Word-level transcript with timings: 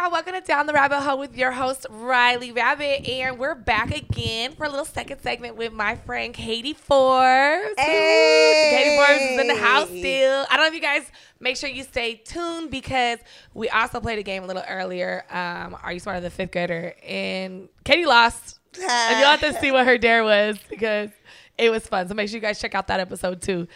y'all. 0.00 0.10
Welcome 0.10 0.34
to 0.34 0.40
Down 0.40 0.66
the 0.66 0.72
Rabbit 0.72 1.00
Hole 1.00 1.18
with 1.18 1.36
your 1.36 1.52
host, 1.52 1.86
Riley 1.90 2.52
Rabbit. 2.52 3.06
And 3.08 3.38
we're 3.38 3.54
back 3.54 3.94
again 3.94 4.52
for 4.52 4.64
a 4.64 4.68
little 4.68 4.84
second 4.84 5.20
segment 5.20 5.56
with 5.56 5.72
my 5.72 5.96
friend 5.96 6.32
Katie 6.32 6.72
Forbes. 6.72 7.74
Hey. 7.76 8.70
Katie 8.70 8.96
Forbes 8.96 9.22
is 9.22 9.40
in 9.40 9.46
the 9.48 9.62
house 9.62 9.88
still. 9.88 10.46
I 10.48 10.56
don't 10.56 10.60
know 10.60 10.68
if 10.68 10.74
you 10.74 10.80
guys 10.80 11.10
make 11.38 11.56
sure 11.56 11.68
you 11.68 11.82
stay 11.82 12.14
tuned 12.14 12.70
because 12.70 13.18
we 13.52 13.68
also 13.68 14.00
played 14.00 14.18
a 14.18 14.22
game 14.22 14.44
a 14.44 14.46
little 14.46 14.64
earlier. 14.68 15.24
Um, 15.28 15.76
Are 15.82 15.92
You 15.92 16.00
Smarter 16.00 16.20
Than 16.20 16.30
Fifth 16.30 16.52
Grader? 16.52 16.94
And 17.06 17.68
Katie 17.84 18.06
lost. 18.06 18.58
and 18.76 19.18
you'll 19.18 19.28
have 19.28 19.40
to 19.40 19.52
see 19.60 19.72
what 19.72 19.86
her 19.86 19.98
dare 19.98 20.24
was 20.24 20.58
because 20.70 21.10
it 21.58 21.70
was 21.70 21.86
fun. 21.86 22.08
So 22.08 22.14
make 22.14 22.28
sure 22.28 22.36
you 22.36 22.40
guys 22.40 22.58
check 22.58 22.74
out 22.74 22.86
that 22.86 23.00
episode 23.00 23.42
too. 23.42 23.68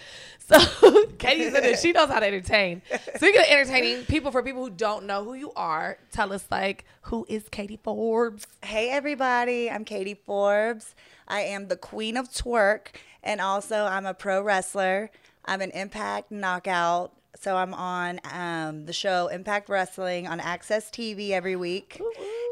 So 0.49 1.07
Katie's 1.19 1.55
in 1.55 1.65
it. 1.65 1.79
She 1.79 1.93
knows 1.93 2.09
how 2.11 2.21
to 2.21 2.27
entertain. 2.27 2.83
Speaking 3.17 3.41
of 3.41 3.47
entertaining 3.49 4.05
people, 4.05 4.31
for 4.31 4.43
people 4.43 4.63
who 4.65 4.71
don't 4.71 5.07
know 5.07 5.25
who 5.25 5.33
you 5.33 5.53
are, 5.57 5.97
tell 6.13 6.35
us 6.35 6.45
like 6.51 6.85
who 7.03 7.25
is 7.31 7.49
Katie 7.49 7.79
Forbes? 7.83 8.47
Hey 8.63 8.91
everybody, 8.91 9.71
I'm 9.71 9.87
Katie 9.87 10.21
Forbes. 10.27 10.95
I 11.27 11.41
am 11.41 11.69
the 11.69 11.77
queen 11.77 12.19
of 12.19 12.31
twerk 12.31 12.89
and 13.23 13.41
also 13.41 13.87
I'm 13.87 14.05
a 14.05 14.13
pro 14.13 14.43
wrestler. 14.43 15.11
I'm 15.47 15.63
an 15.63 15.71
Impact 15.71 16.31
Knockout. 16.31 17.13
So 17.37 17.57
I'm 17.57 17.75
on 17.75 18.21
um, 18.33 18.87
the 18.87 18.93
show 18.93 19.29
Impact 19.29 19.69
Wrestling 19.69 20.27
on 20.27 20.39
AXS 20.39 20.91
TV 20.91 21.31
every 21.31 21.57
week. 21.57 22.01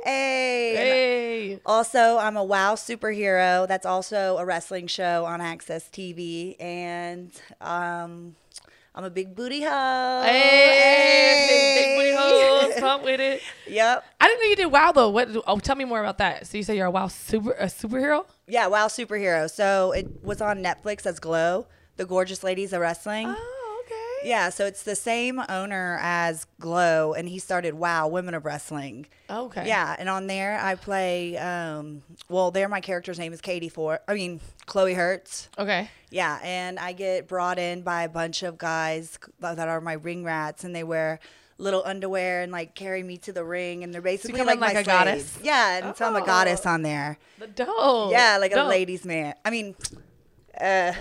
Hey. 0.05 0.75
Hey. 0.75 1.61
Also, 1.65 2.19
I'm 2.19 2.37
a 2.37 2.45
WoW 2.45 2.75
superhero. 2.75 3.69
That's 3.69 3.87
also 3.87 4.37
a 4.39 4.45
wrestling 4.45 4.89
show 4.89 5.25
on 5.25 5.41
AXS 5.41 5.91
TV. 5.91 6.61
And 6.61 7.31
um, 7.61 8.35
I'm 8.95 9.05
a 9.05 9.11
big 9.11 9.35
booty 9.37 9.63
hoe. 9.63 10.23
Hey, 10.25 11.47
big, 11.49 11.87
big 11.87 12.17
booty 12.17 12.71
hoes, 12.71 12.75
pump 12.81 13.05
with 13.05 13.21
it. 13.21 13.41
Yep. 13.69 14.05
I 14.21 14.29
didn't 14.29 14.41
know 14.41 14.49
you 14.49 14.57
did 14.57 14.67
WoW 14.67 14.93
though. 14.93 15.09
What? 15.11 15.29
Oh, 15.47 15.59
tell 15.61 15.77
me 15.77 15.85
more 15.85 16.01
about 16.01 16.19
that. 16.19 16.47
So 16.47 16.59
you 16.59 16.65
say 16.65 16.77
you're 16.77 16.87
a 16.87 16.91
WoW 16.91 17.07
super 17.07 17.53
a 17.53 17.67
superhero? 17.67 18.27
Yeah, 18.49 18.67
WoW 18.67 18.89
superhero. 18.89 19.49
So 19.49 19.93
it 19.93 20.25
was 20.25 20.41
on 20.43 20.63
Netflix 20.63 21.07
as 21.07 21.21
Glow, 21.21 21.67
the 21.97 22.05
gorgeous 22.05 22.43
ladies 22.43 22.73
of 22.73 22.81
wrestling. 22.81 23.29
Oh. 23.29 23.62
Yeah, 24.25 24.51
so 24.51 24.67
it's 24.67 24.83
the 24.83 24.95
same 24.97 25.41
owner 25.49 25.99
as 26.01 26.47
Glow, 26.61 27.13
and 27.13 27.29
he 27.29 27.39
started 27.39 27.75
WoW, 27.75 28.09
Women 28.09 28.35
of 28.35 28.45
Wrestling. 28.45 29.07
Okay. 29.29 29.67
Yeah, 29.67 29.97
and 29.99 30.09
on 30.09 30.27
there 30.27 30.59
I 30.61 30.75
play. 30.77 31.37
Um, 31.39 32.03
well, 32.29 32.51
there 32.51 32.69
my 32.69 32.81
character's 32.81 33.19
name 33.19 33.33
is 33.33 33.41
Katie 33.41 33.69
For. 33.69 34.01
I 34.07 34.15
mean 34.15 34.41
Chloe 34.67 34.95
Hertz. 34.95 35.49
Okay. 35.59 35.89
Yeah, 36.11 36.39
and 36.43 36.79
I 36.79 36.93
get 36.93 37.27
brought 37.29 37.59
in 37.59 37.83
by 37.83 38.03
a 38.03 38.09
bunch 38.09 38.43
of 38.43 38.59
guys 38.59 39.19
that 39.41 39.59
are 39.69 39.81
my 39.81 39.95
ring 39.95 40.25
rats, 40.25 40.65
and 40.65 40.75
they 40.75 40.85
wear 40.85 41.19
little 41.59 41.83
underwear 41.85 42.43
and 42.43 42.51
like 42.51 42.75
carry 42.75 43.03
me 43.03 43.17
to 43.19 43.33
the 43.33 43.45
ring, 43.45 43.83
and 43.85 43.93
they're 43.95 44.01
basically 44.03 44.33
become 44.33 44.47
like, 44.47 44.61
like 44.61 44.75
my 44.75 44.81
a 44.81 44.85
goddess? 44.85 45.39
Yeah, 45.43 45.87
and 45.87 45.97
so 45.97 46.07
I'm 46.07 46.17
a 46.17 46.21
Oh. 46.23 46.27
goddess 46.27 46.67
on 46.67 46.83
there. 46.83 47.19
The 47.39 47.47
dope. 47.47 48.13
Yeah, 48.13 48.39
like 48.41 48.53
a 48.55 48.65
ladies' 48.65 49.05
man. 49.05 49.35
I 49.45 49.51
mean, 49.51 49.75
uh, 50.61 50.93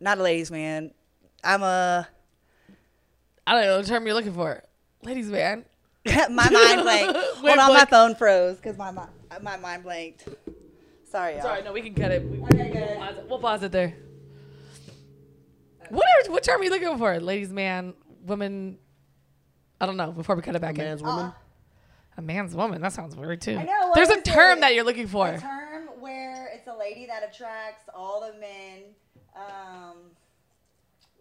not 0.00 0.18
a 0.18 0.22
ladies' 0.22 0.50
man. 0.50 0.92
I'm 1.44 1.62
a 1.62 2.08
I 3.46 3.52
don't 3.54 3.62
know 3.64 3.82
the 3.82 3.88
term 3.88 4.06
you're 4.06 4.14
looking 4.14 4.34
for. 4.34 4.62
Ladies 5.02 5.28
man. 5.28 5.64
my 6.06 6.26
mind 6.28 6.82
blanked. 6.82 7.16
Hold 7.36 7.58
on, 7.58 7.74
my 7.74 7.84
phone 7.84 8.14
froze 8.14 8.56
because 8.56 8.76
my 8.76 8.90
mi- 8.90 9.38
my 9.40 9.56
mind 9.56 9.82
blanked. 9.84 10.28
Sorry, 11.08 11.34
y'all. 11.34 11.42
Sorry, 11.42 11.62
no, 11.62 11.72
we 11.72 11.82
can 11.82 11.94
cut 11.94 12.10
it. 12.10 12.24
We, 12.24 12.38
Okay, 12.42 12.70
good. 12.72 12.88
We'll 12.88 12.98
pause 12.98 13.16
it. 13.18 13.26
We'll 13.28 13.38
pause 13.38 13.62
it 13.62 13.72
there. 13.72 13.94
What 15.90 16.04
are, 16.06 16.32
what 16.32 16.42
term 16.42 16.60
are 16.60 16.64
you 16.64 16.70
looking 16.70 16.96
for? 16.98 17.20
Ladies, 17.20 17.52
man, 17.52 17.94
woman. 18.24 18.78
I 19.80 19.86
don't 19.86 19.96
know. 19.96 20.10
Before 20.12 20.34
we 20.36 20.42
cut 20.42 20.56
it 20.56 20.60
back 20.62 20.76
in, 20.76 20.80
A 20.80 20.84
man's 20.84 21.02
woman. 21.02 21.26
Uh, 21.26 21.32
a 22.16 22.22
man's 22.22 22.54
woman. 22.54 22.80
That 22.80 22.92
sounds 22.92 23.14
weird 23.14 23.40
too. 23.40 23.56
I 23.58 23.64
know, 23.64 23.92
There's 23.94 24.08
a 24.08 24.20
term 24.22 24.58
it? 24.58 24.60
that 24.62 24.74
you're 24.74 24.84
looking 24.84 25.06
for. 25.06 25.28
A 25.28 25.38
term 25.38 25.88
where 26.00 26.50
it's 26.54 26.66
a 26.66 26.74
lady 26.76 27.06
that 27.06 27.22
attracts 27.28 27.88
all 27.94 28.20
the 28.20 28.38
men. 28.40 28.82
Um, 29.36 29.96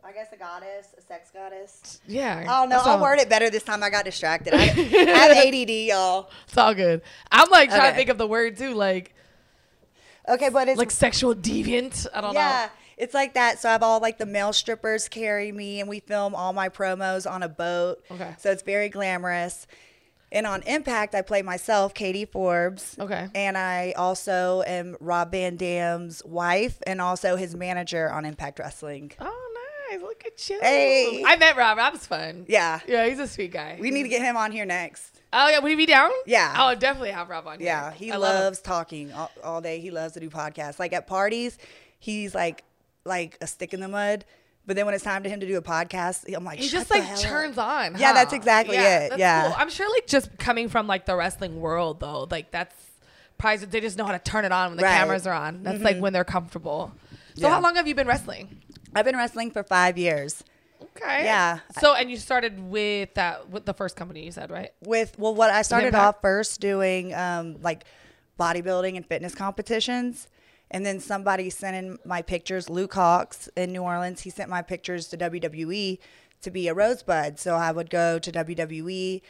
I 0.04 0.12
guess 0.14 0.28
a 0.34 0.38
goddess, 0.38 0.96
a 0.98 1.02
sex 1.02 1.30
goddess. 1.32 2.02
Yeah. 2.08 2.46
Oh 2.48 2.66
no, 2.66 2.78
I'll 2.80 2.90
all- 2.98 3.02
word 3.02 3.20
it 3.20 3.30
better 3.30 3.50
this 3.50 3.64
time. 3.64 3.84
I 3.84 3.90
got 3.90 4.04
distracted. 4.06 4.54
I, 4.54 4.58
I 4.58 4.64
have 4.66 5.38
ADD, 5.54 5.70
y'all. 5.70 6.30
It's 6.48 6.58
all 6.58 6.74
good. 6.74 7.02
I'm 7.32 7.50
like 7.50 7.70
trying 7.70 7.82
to 7.82 7.88
Okay. 7.90 7.98
think 7.98 8.10
of 8.10 8.18
the 8.18 8.28
word 8.28 8.58
too, 8.58 8.74
like 8.74 9.14
Okay, 10.28 10.50
but 10.50 10.68
it's 10.68 10.78
like 10.78 10.92
sexual 10.92 11.34
deviant. 11.36 12.08
I 12.14 12.22
don't 12.22 12.34
yeah, 12.34 12.40
know. 12.40 12.48
Yeah, 12.48 12.70
it's 12.98 13.14
like 13.14 13.34
that. 13.34 13.60
So 13.60 13.70
I 13.70 13.72
have 13.74 13.84
all 13.84 14.00
like 14.00 14.18
the 14.18 14.26
male 14.26 14.54
strippers 14.54 15.08
carry 15.08 15.52
me, 15.52 15.80
and 15.80 15.90
we 15.90 16.00
film 16.00 16.36
all 16.36 16.54
my 16.54 16.70
promos 16.70 17.30
on 17.30 17.44
a 17.44 17.50
boat. 17.50 18.04
Okay. 18.12 18.36
So 18.38 18.52
it's 18.52 18.62
very 18.64 18.90
glamorous. 18.90 19.66
And 20.34 20.48
on 20.48 20.62
Impact, 20.64 21.14
I 21.14 21.24
play 21.24 21.42
myself, 21.42 21.94
Katie 21.94 22.24
Forbes. 22.24 22.96
Okay. 22.98 23.28
And 23.36 23.58
I 23.58 23.94
also 23.98 24.62
am 24.66 24.96
Rob 25.02 25.32
Van 25.32 25.58
Dam's 25.58 26.24
wife 26.24 26.78
and 26.88 27.02
also 27.02 27.36
his 27.36 27.54
manager 27.54 28.10
on 28.10 28.24
Impact 28.24 28.58
Wrestling. 28.60 29.12
Oh, 29.20 29.41
nice. 29.92 30.02
Look 30.02 30.24
at 30.26 30.50
you. 30.50 30.60
Hey. 30.62 31.24
I 31.26 31.36
met 31.38 31.56
Rob. 31.58 31.78
Rob's 31.78 32.06
fun. 32.06 32.46
Yeah. 32.48 32.80
Yeah, 32.88 33.08
he's 33.08 33.20
a 33.20 33.28
sweet 33.28 33.52
guy. 33.52 33.78
We 33.80 33.92
need 33.92 34.04
to 34.04 34.10
get 34.10 34.22
him 34.22 34.38
on 34.38 34.52
here 34.52 34.66
next. 34.66 35.22
Oh 35.34 35.48
yeah, 35.48 35.60
would 35.60 35.70
he 35.70 35.76
be 35.76 35.86
down? 35.86 36.12
Yeah. 36.26 36.54
Oh, 36.58 36.76
definitely 36.76 37.12
have 37.12 37.30
Rob 37.30 37.48
on. 37.48 37.60
Here. 37.60 37.68
Yeah, 37.68 37.92
he 37.94 38.12
I 38.12 38.18
love 38.18 38.36
loves 38.36 38.60
talking 38.60 39.14
all, 39.14 39.32
all 39.44 39.62
day. 39.62 39.80
He 39.80 39.90
loves 39.92 40.14
to 40.16 40.20
do 40.20 40.30
podcasts. 40.30 40.78
Like 40.78 40.92
at 40.94 41.08
parties, 41.08 41.58
he's 42.00 42.36
like 42.36 42.64
like 43.06 43.38
a 43.42 43.48
stick 43.48 43.74
in 43.74 43.80
the 43.80 43.88
mud. 43.88 44.26
But 44.66 44.76
then 44.76 44.86
when 44.86 44.94
it's 44.94 45.04
time 45.04 45.24
to 45.24 45.30
him 45.30 45.40
to 45.40 45.48
do 45.48 45.58
a 45.58 45.62
podcast, 45.62 46.32
I'm 46.36 46.44
like, 46.44 46.60
He 46.60 46.68
just 46.68 46.92
like 46.92 47.04
hell 47.04 47.18
up." 47.18 47.24
turns 47.24 47.58
on. 47.58 47.98
Yeah, 47.98 48.14
that's 48.14 48.34
exactly 48.34 48.78
it. 48.78 49.10
that's 49.10 49.18
Yeah. 49.18 49.48
cool. 49.48 49.56
I'm 49.58 49.70
sure 49.70 49.90
like 49.90 50.06
just 50.06 50.38
coming 50.38 50.70
from 50.70 50.86
like 50.86 51.06
the 51.06 51.16
wrestling 51.16 51.60
world 51.62 52.00
though, 52.00 52.28
like 52.30 52.52
that's 52.52 52.76
probably 53.38 53.66
they 53.66 53.80
just 53.82 53.98
know 53.98 54.06
how 54.06 54.12
to 54.12 54.20
turn 54.20 54.46
it 54.46 54.52
on 54.52 54.72
when 54.72 54.78
the 54.78 54.84
Right. 54.84 54.98
cameras 54.98 55.26
are 55.26 55.34
on. 55.34 55.64
That's 55.64 55.82
like 55.82 55.96
mm-hmm. 55.96 56.04
when 56.04 56.14
they're 56.14 56.24
comfortable. 56.24 56.92
So 57.36 57.48
Yeah. 57.48 57.50
how 57.56 57.62
long 57.62 57.76
have 57.76 57.88
you 57.88 57.96
been 57.96 58.08
wrestling? 58.08 58.62
I've 58.96 59.06
been 59.06 59.16
wrestling 59.16 59.52
for 59.52 59.64
five 59.64 59.98
years. 59.98 60.44
Okay. 60.82 61.24
Yeah. 61.24 61.60
So 61.80 61.96
and 61.96 62.10
you 62.10 62.18
started 62.18 62.60
with 62.60 63.14
that 63.14 63.50
with 63.50 63.66
the 63.66 63.74
first 63.74 63.96
company 63.96 64.26
you 64.26 64.32
said, 64.32 64.50
right? 64.50 64.72
With 64.84 65.18
well, 65.18 65.34
what 65.36 65.50
I 65.52 65.62
started 65.62 65.96
off 65.96 66.22
first 66.22 66.60
doing 66.60 67.14
um, 67.14 67.58
like 67.62 67.84
bodybuilding 68.40 68.96
and 68.96 69.06
fitness 69.06 69.36
competitions, 69.36 70.28
and 70.72 70.86
then 70.86 71.00
somebody 71.00 71.50
sent 71.50 71.76
in 71.76 72.00
my 72.04 72.22
pictures. 72.22 72.70
Luke 72.70 72.94
Hawx 72.94 73.48
in 73.56 73.72
New 73.72 73.84
Orleans, 73.84 74.22
he 74.22 74.30
sent 74.30 74.50
my 74.50 74.62
pictures 74.62 75.08
to 75.10 75.18
WWE 75.18 76.00
to 76.42 76.52
be 76.52 76.68
a 76.68 76.74
rosebud. 76.74 77.40
So 77.40 77.56
I 77.56 77.72
would 77.72 77.90
go 77.90 78.18
to 78.20 78.32
WWE 78.32 79.22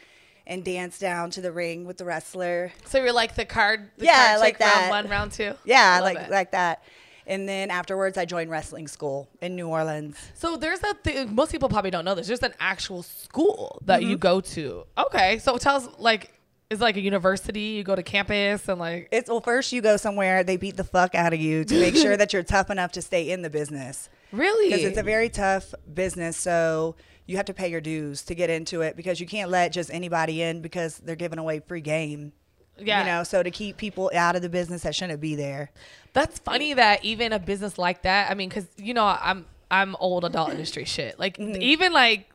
and 0.48 0.64
dance 0.64 0.98
down 0.98 1.30
to 1.32 1.42
the 1.42 1.52
ring 1.52 1.86
with 1.86 1.98
the 1.98 2.06
wrestler. 2.06 2.72
So 2.86 2.98
you're 3.02 3.14
like 3.14 3.36
the 3.36 3.46
card 3.46 3.90
the 3.98 4.06
Yeah, 4.06 4.30
card 4.30 4.40
like 4.40 4.58
chick, 4.58 4.68
round 4.68 4.90
one, 4.90 5.10
round 5.10 5.32
two. 5.34 5.54
Yeah, 5.66 6.00
like 6.02 6.18
it. 6.18 6.32
like 6.32 6.52
that. 6.52 6.84
And 7.32 7.48
then 7.48 7.72
afterwards, 7.72 8.18
I 8.18 8.26
joined 8.26 8.52
wrestling 8.52 8.90
school 8.90 9.30
in 9.42 9.56
New 9.56 9.68
Orleans. 9.70 10.18
So 10.34 10.58
there's 10.58 10.84
a 10.84 10.94
thing. 10.96 11.34
Most 11.34 11.52
people 11.54 11.70
probably 11.70 11.90
don't 11.90 12.04
know 12.04 12.14
this. 12.14 12.28
There's 12.28 12.44
an 12.44 12.54
actual 12.60 13.04
school 13.04 13.82
that 13.86 14.02
Mm-hmm. 14.02 14.10
you 14.10 14.18
go 14.18 14.42
to. 14.42 14.84
Okay, 14.98 15.40
so 15.40 15.58
tell 15.58 15.78
us 15.78 15.88
like 15.98 16.34
is 16.70 16.80
like 16.82 16.98
a 16.98 17.02
university? 17.02 17.62
You 17.78 17.84
go 17.84 17.96
to 17.96 18.04
campus 18.04 18.68
and 18.68 18.80
like 18.80 19.08
It's 19.12 19.30
well, 19.30 19.40
first 19.42 19.72
you 19.72 19.82
go 19.82 19.96
somewhere 19.98 20.44
they 20.44 20.58
beat 20.58 20.76
the 20.78 20.84
fuck 20.84 21.16
out 21.16 21.34
of 21.34 21.40
you 21.40 21.64
to 21.66 21.80
make 21.80 21.96
sure 21.96 22.16
that 22.18 22.34
you're 22.34 22.44
tough 22.44 22.70
enough 22.70 22.92
to 22.94 23.02
stay 23.02 23.30
in 23.32 23.42
the 23.42 23.50
business 23.50 24.10
really 24.34 24.70
because 24.70 24.84
it's 24.86 24.98
a 24.98 25.04
very 25.04 25.30
tough 25.30 25.74
business. 25.94 26.36
So 26.38 26.96
you 27.28 27.38
have 27.38 27.46
to 27.46 27.54
pay 27.54 27.70
your 27.70 27.82
dues 27.82 28.24
to 28.24 28.36
get 28.36 28.50
into 28.50 28.82
it 28.82 28.96
because 28.98 29.20
you 29.22 29.28
can't 29.28 29.50
let 29.50 29.72
just 29.72 29.90
anybody 29.94 30.42
in 30.42 30.62
because 30.62 30.98
they're 30.98 31.16
giving 31.16 31.40
away 31.40 31.60
free 31.62 31.82
game. 31.82 32.34
Yeah. 32.82 33.00
You 33.02 33.06
know, 33.06 33.24
so 33.24 33.44
to 33.44 33.52
keep 33.52 33.78
people 33.78 34.12
out 34.14 34.36
of 34.36 34.42
the 34.42 34.50
business 34.50 34.84
that 34.84 34.96
shouldn't 34.96 35.22
be 35.22 35.36
there. 35.36 35.72
That's 36.14 36.40
funny 36.40 36.74
that 36.74 37.04
even 37.06 37.32
a 37.34 37.40
business 37.40 37.78
like 37.78 38.02
that. 38.04 38.30
I 38.30 38.34
mean, 38.34 38.50
because 38.50 38.68
you 38.78 38.94
know 38.94 39.06
I'm 39.06 39.46
I'm 39.70 39.96
old 40.00 40.26
adult 40.26 40.50
industry 40.52 40.86
shit. 40.86 41.18
Like 41.20 41.38
Mm-hmm. 41.38 41.62
even 41.62 41.94
like. 41.94 42.28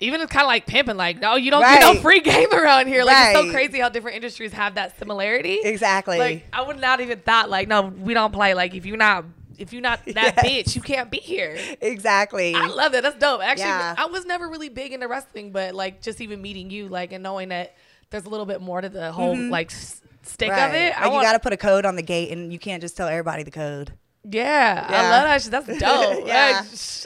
Even 0.00 0.20
it's 0.20 0.32
kind 0.32 0.42
of 0.42 0.48
like 0.48 0.66
pimping, 0.66 0.96
like 0.96 1.20
no, 1.20 1.36
you 1.36 1.52
don't 1.52 1.62
get 1.62 1.80
no 1.80 1.94
free 2.00 2.18
game 2.20 2.52
around 2.52 2.88
here. 2.88 3.04
Like 3.04 3.36
it's 3.36 3.46
so 3.46 3.52
crazy 3.52 3.78
how 3.78 3.88
different 3.88 4.16
industries 4.16 4.52
have 4.52 4.74
that 4.74 4.98
similarity. 4.98 5.60
Exactly. 5.62 6.18
Like 6.18 6.44
I 6.52 6.62
would 6.62 6.80
not 6.80 7.00
even 7.00 7.20
thought 7.20 7.48
like 7.48 7.68
no, 7.68 7.82
we 7.82 8.12
don't 8.12 8.32
play. 8.32 8.54
Like 8.54 8.74
if 8.74 8.86
you're 8.86 8.96
not 8.96 9.24
if 9.56 9.72
you're 9.72 9.80
not 9.82 10.00
that 10.06 10.34
Yes. 10.42 10.44
bitch, 10.44 10.74
you 10.74 10.82
can't 10.82 11.12
be 11.12 11.18
here. 11.18 11.56
exactly. 11.80 12.56
I 12.56 12.66
love 12.66 12.90
that. 12.90 13.04
That's 13.04 13.16
dope. 13.18 13.40
Actually, 13.40 13.66
Yeah. 13.66 13.94
I 13.96 14.06
was 14.06 14.26
never 14.26 14.48
really 14.48 14.68
big 14.68 14.92
into 14.92 15.06
wrestling, 15.06 15.52
but 15.52 15.76
like 15.76 16.02
just 16.02 16.20
even 16.20 16.42
meeting 16.42 16.70
you, 16.70 16.88
like 16.88 17.12
and 17.12 17.22
knowing 17.22 17.50
that 17.50 17.76
there's 18.14 18.26
a 18.26 18.28
little 18.30 18.46
bit 18.46 18.60
more 18.60 18.80
to 18.80 18.88
the 18.88 19.10
whole 19.12 19.36
like 19.36 19.72
s- 19.72 20.00
stick 20.22 20.50
of 20.50 20.56
Right. 20.56 20.74
it. 20.74 20.96
I 20.98 21.06
Like 21.08 21.14
you 21.14 21.20
got 21.22 21.32
to 21.32 21.38
put 21.40 21.52
a 21.52 21.56
code 21.56 21.84
on 21.84 21.96
the 21.96 22.02
gate, 22.02 22.30
and 22.30 22.52
you 22.52 22.58
can't 22.60 22.80
just 22.80 22.96
tell 22.96 23.08
everybody 23.08 23.42
the 23.42 23.50
code. 23.50 23.92
yeah, 24.22 24.86
I 24.88 25.10
love 25.10 25.24
that. 25.24 25.42
shit. 25.42 25.50
That's 25.50 25.66
dope. 25.80 26.26
Yeah. 26.26 26.62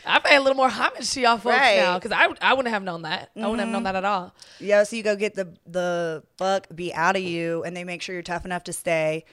I, 0.06 0.16
I 0.16 0.18
pay 0.20 0.36
a 0.36 0.40
little 0.40 0.56
more 0.56 0.68
homage 0.68 1.10
to 1.14 1.20
y'all 1.20 1.38
folks 1.38 1.56
Right. 1.56 1.78
Mm-hmm. 1.78 1.84
now 1.84 1.98
because 1.98 2.12
I 2.12 2.28
I 2.40 2.52
wouldn't 2.52 2.72
have 2.74 2.82
known 2.82 3.02
that. 3.02 3.30
I 3.36 3.40
wouldn't 3.40 3.60
have 3.60 3.68
known 3.70 3.84
that 3.84 3.96
at 3.96 4.04
all. 4.04 4.34
Yeah, 4.60 4.82
so 4.84 4.96
you 4.96 5.02
go 5.02 5.16
get 5.16 5.34
the 5.34 5.48
the 5.66 6.22
fuck 6.36 6.66
be 6.74 6.92
out 6.92 7.16
of 7.16 7.22
you, 7.22 7.64
and 7.64 7.74
they 7.76 7.84
make 7.84 8.02
sure 8.02 8.12
you're 8.14 8.22
tough 8.22 8.44
enough 8.44 8.64
to 8.64 8.72
stay. 8.72 9.24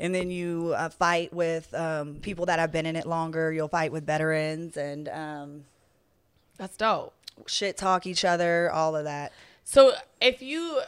And 0.00 0.12
then 0.14 0.30
you 0.30 0.74
uh, 0.76 0.88
fight 0.88 1.32
with 1.34 1.72
um, 1.74 2.16
people 2.22 2.46
that 2.46 2.58
have 2.58 2.72
been 2.72 2.86
in 2.86 2.96
it 2.96 3.06
longer. 3.06 3.52
You'll 3.52 3.68
fight 3.68 3.92
with 3.92 4.04
veterans 4.06 4.76
and 4.76 5.08
um, 5.08 5.64
That's 6.56 6.76
dope. 6.76 7.12
shit 7.46 7.76
talk 7.76 8.06
each 8.06 8.24
other, 8.24 8.70
all 8.72 8.96
of 8.96 9.04
that. 9.04 9.32
So 9.64 9.92
if 10.20 10.42
you 10.42 10.80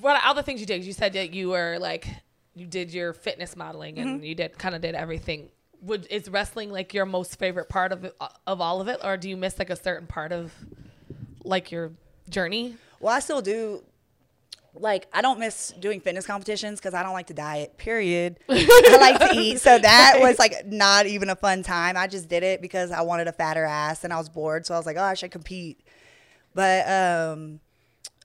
what 0.00 0.22
all 0.24 0.34
the 0.34 0.42
things 0.42 0.60
you 0.60 0.66
did? 0.66 0.84
You 0.84 0.92
said 0.92 1.12
that 1.14 1.32
you 1.32 1.50
were 1.50 1.78
like 1.80 2.06
you 2.54 2.66
did 2.66 2.92
your 2.92 3.12
fitness 3.12 3.56
modeling 3.56 3.98
and 3.98 4.08
Mm-hmm. 4.16 4.24
you 4.24 4.34
did 4.34 4.58
kind 4.58 4.74
of 4.74 4.80
did 4.80 4.94
everything. 4.94 5.48
Would 5.82 6.06
is 6.10 6.28
wrestling 6.30 6.70
like 6.72 6.94
your 6.94 7.04
most 7.04 7.38
favorite 7.38 7.68
part 7.68 7.92
of 7.92 8.04
it, 8.04 8.16
of 8.46 8.60
all 8.60 8.80
of 8.80 8.88
it, 8.88 9.00
or 9.04 9.16
do 9.16 9.28
you 9.28 9.36
miss 9.36 9.58
like 9.58 9.70
a 9.70 9.76
certain 9.76 10.06
part 10.06 10.32
of 10.32 10.52
like 11.44 11.70
your 11.70 11.92
journey? 12.30 12.76
Well, 13.00 13.14
I 13.14 13.20
still 13.20 13.42
do. 13.42 13.82
Like 14.76 15.06
I 15.12 15.22
don't 15.22 15.38
miss 15.38 15.72
doing 15.78 16.00
fitness 16.00 16.26
competitions 16.26 16.80
because 16.80 16.94
I 16.94 17.02
don't 17.04 17.12
like 17.12 17.28
to 17.28 17.34
diet. 17.34 17.76
Period. 17.76 18.38
I 18.48 18.96
like 19.00 19.30
to 19.30 19.38
eat, 19.38 19.60
so 19.60 19.78
that 19.78 20.16
was 20.20 20.38
like 20.38 20.66
not 20.66 21.06
even 21.06 21.28
a 21.30 21.36
fun 21.36 21.62
time. 21.62 21.96
I 21.96 22.08
just 22.08 22.28
did 22.28 22.42
it 22.42 22.60
because 22.60 22.90
I 22.90 23.02
wanted 23.02 23.28
a 23.28 23.32
fatter 23.32 23.64
ass 23.64 24.02
and 24.02 24.12
I 24.12 24.16
was 24.16 24.28
bored. 24.28 24.66
So 24.66 24.74
I 24.74 24.76
was 24.76 24.86
like, 24.86 24.96
oh, 24.96 25.02
I 25.02 25.14
should 25.14 25.30
compete. 25.30 25.83
But 26.54 26.88
um, 26.88 27.60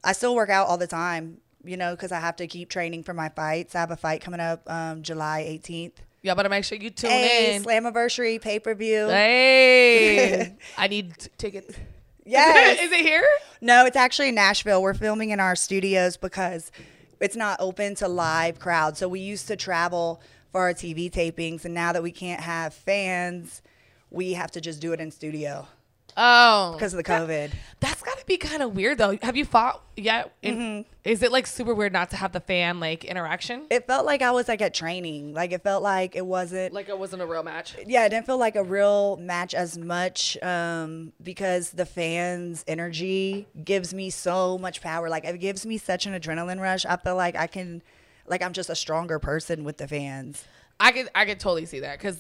I 0.04 0.14
still 0.14 0.36
work 0.36 0.50
out 0.50 0.68
all 0.68 0.78
the 0.78 0.88
time, 0.88 1.38
you 1.64 1.78
know, 1.78 1.96
because 1.96 2.12
I 2.12 2.20
have 2.20 2.36
to 2.38 2.48
keep 2.48 2.70
training 2.70 3.04
for 3.04 3.14
my 3.14 3.30
fights. 3.30 3.76
I 3.76 3.80
have 3.80 3.92
a 3.92 3.98
fight 3.98 4.22
coming 4.22 4.40
up 4.40 4.62
um, 4.70 5.02
July 5.02 5.46
18th. 5.50 5.94
Y'all 6.22 6.36
better 6.36 6.50
make 6.50 6.66
sure 6.66 6.78
you 6.78 6.90
tune 6.90 7.10
Hey, 7.10 7.56
in. 7.56 7.64
Slammiversary 7.64 8.42
pay 8.42 8.60
per 8.60 8.76
view. 8.76 9.08
Hey, 9.08 10.56
I 10.78 10.88
need 10.88 11.18
t- 11.18 11.30
tickets. 11.38 11.76
Yes. 12.26 12.80
is 12.84 12.92
it 12.92 13.00
here? 13.00 13.26
No, 13.60 13.88
it's 13.88 13.96
actually 13.96 14.30
in 14.30 14.36
Nashville. 14.36 14.84
We're 14.84 14.94
filming 14.94 15.32
in 15.32 15.40
our 15.40 15.56
studios 15.56 16.16
because 16.16 16.72
it's 17.20 17.36
not 17.36 17.60
open 17.60 17.96
to 17.96 18.08
live 18.08 18.60
crowds. 18.60 19.00
So 19.00 19.08
we 19.10 19.20
used 19.20 19.48
to 19.48 19.56
travel 19.56 20.22
for 20.52 20.62
our 20.62 20.74
TV 20.74 21.10
tapings, 21.12 21.66
and 21.66 21.74
now 21.74 21.92
that 21.92 22.04
we 22.04 22.12
can't 22.12 22.40
have 22.42 22.76
fans, 22.76 23.64
we 24.12 24.34
have 24.34 24.52
to 24.52 24.62
just 24.62 24.80
do 24.80 24.94
it 24.94 25.00
in 25.00 25.10
studio 25.10 25.68
Oh, 26.16 26.74
because 26.74 26.94
of 26.94 26.98
the 26.98 27.04
COVID. 27.04 27.50
To 27.50 27.88
be 28.30 28.38
kind 28.38 28.64
of 28.64 28.76
weird 28.76 28.98
though. 28.98 29.18
Have 29.22 29.36
you 29.36 29.44
fought 29.46 29.84
yet? 29.98 30.34
In- 30.42 30.56
Mm-hmm. 30.58 30.90
Is 31.06 31.24
it 31.24 31.32
like 31.32 31.48
super 31.48 31.74
weird 31.74 31.92
not 31.92 32.12
to 32.12 32.16
have 32.18 32.32
the 32.34 32.40
fan 32.40 32.80
like 32.80 33.04
interaction? 33.04 33.66
It 33.72 33.88
felt 33.88 34.06
like 34.06 34.22
I 34.22 34.32
was 34.32 34.48
like 34.48 34.62
at 34.62 34.74
training. 34.74 35.34
Like 35.34 35.52
it 35.52 35.64
felt 35.64 35.82
like 35.82 36.16
it 36.16 36.26
wasn't. 36.26 36.74
Like 36.74 36.88
it 36.88 36.98
wasn't 37.00 37.22
a 37.22 37.26
real 37.26 37.42
match. 37.44 37.76
yeah, 37.88 38.06
it 38.06 38.10
didn't 38.10 38.26
feel 38.28 38.38
like 38.38 38.56
a 38.56 38.64
real 38.64 39.18
match 39.18 39.54
as 39.54 39.78
much 39.78 40.38
um, 40.44 41.12
because 41.24 41.72
the 41.72 41.86
fans' 41.86 42.64
energy 42.68 43.48
gives 43.64 43.94
me 43.94 44.10
so 44.10 44.58
much 44.58 44.82
power. 44.82 45.10
Like 45.10 45.26
it 45.26 45.40
gives 45.40 45.66
me 45.66 45.78
such 45.78 46.06
an 46.06 46.14
adrenaline 46.14 46.60
rush. 46.62 46.86
I 46.86 46.98
feel 46.98 47.16
like 47.16 47.36
I 47.36 47.48
can, 47.48 47.82
like 48.28 48.42
I'm 48.44 48.54
just 48.54 48.70
a 48.70 48.76
stronger 48.76 49.18
person 49.20 49.64
with 49.64 49.78
the 49.78 49.88
fans. 49.88 50.44
I 50.80 50.92
could 50.92 51.10
I 51.16 51.26
could 51.26 51.40
totally 51.40 51.66
see 51.66 51.80
that 51.80 51.98
because 51.98 52.18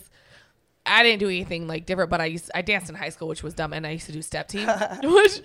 I 0.86 1.04
didn't 1.04 1.20
do 1.20 1.28
anything 1.28 1.68
like 1.68 1.86
different, 1.86 2.10
but 2.10 2.20
I 2.20 2.26
used 2.26 2.50
I 2.56 2.62
danced 2.64 2.90
in 2.90 2.96
high 2.96 3.10
school, 3.10 3.28
which 3.28 3.44
was 3.44 3.54
dumb, 3.54 3.74
and 3.74 3.86
I 3.86 3.92
used 3.92 4.08
to 4.08 4.12
do 4.12 4.22
step 4.24 4.48
team, 4.48 4.68
which, 5.04 5.42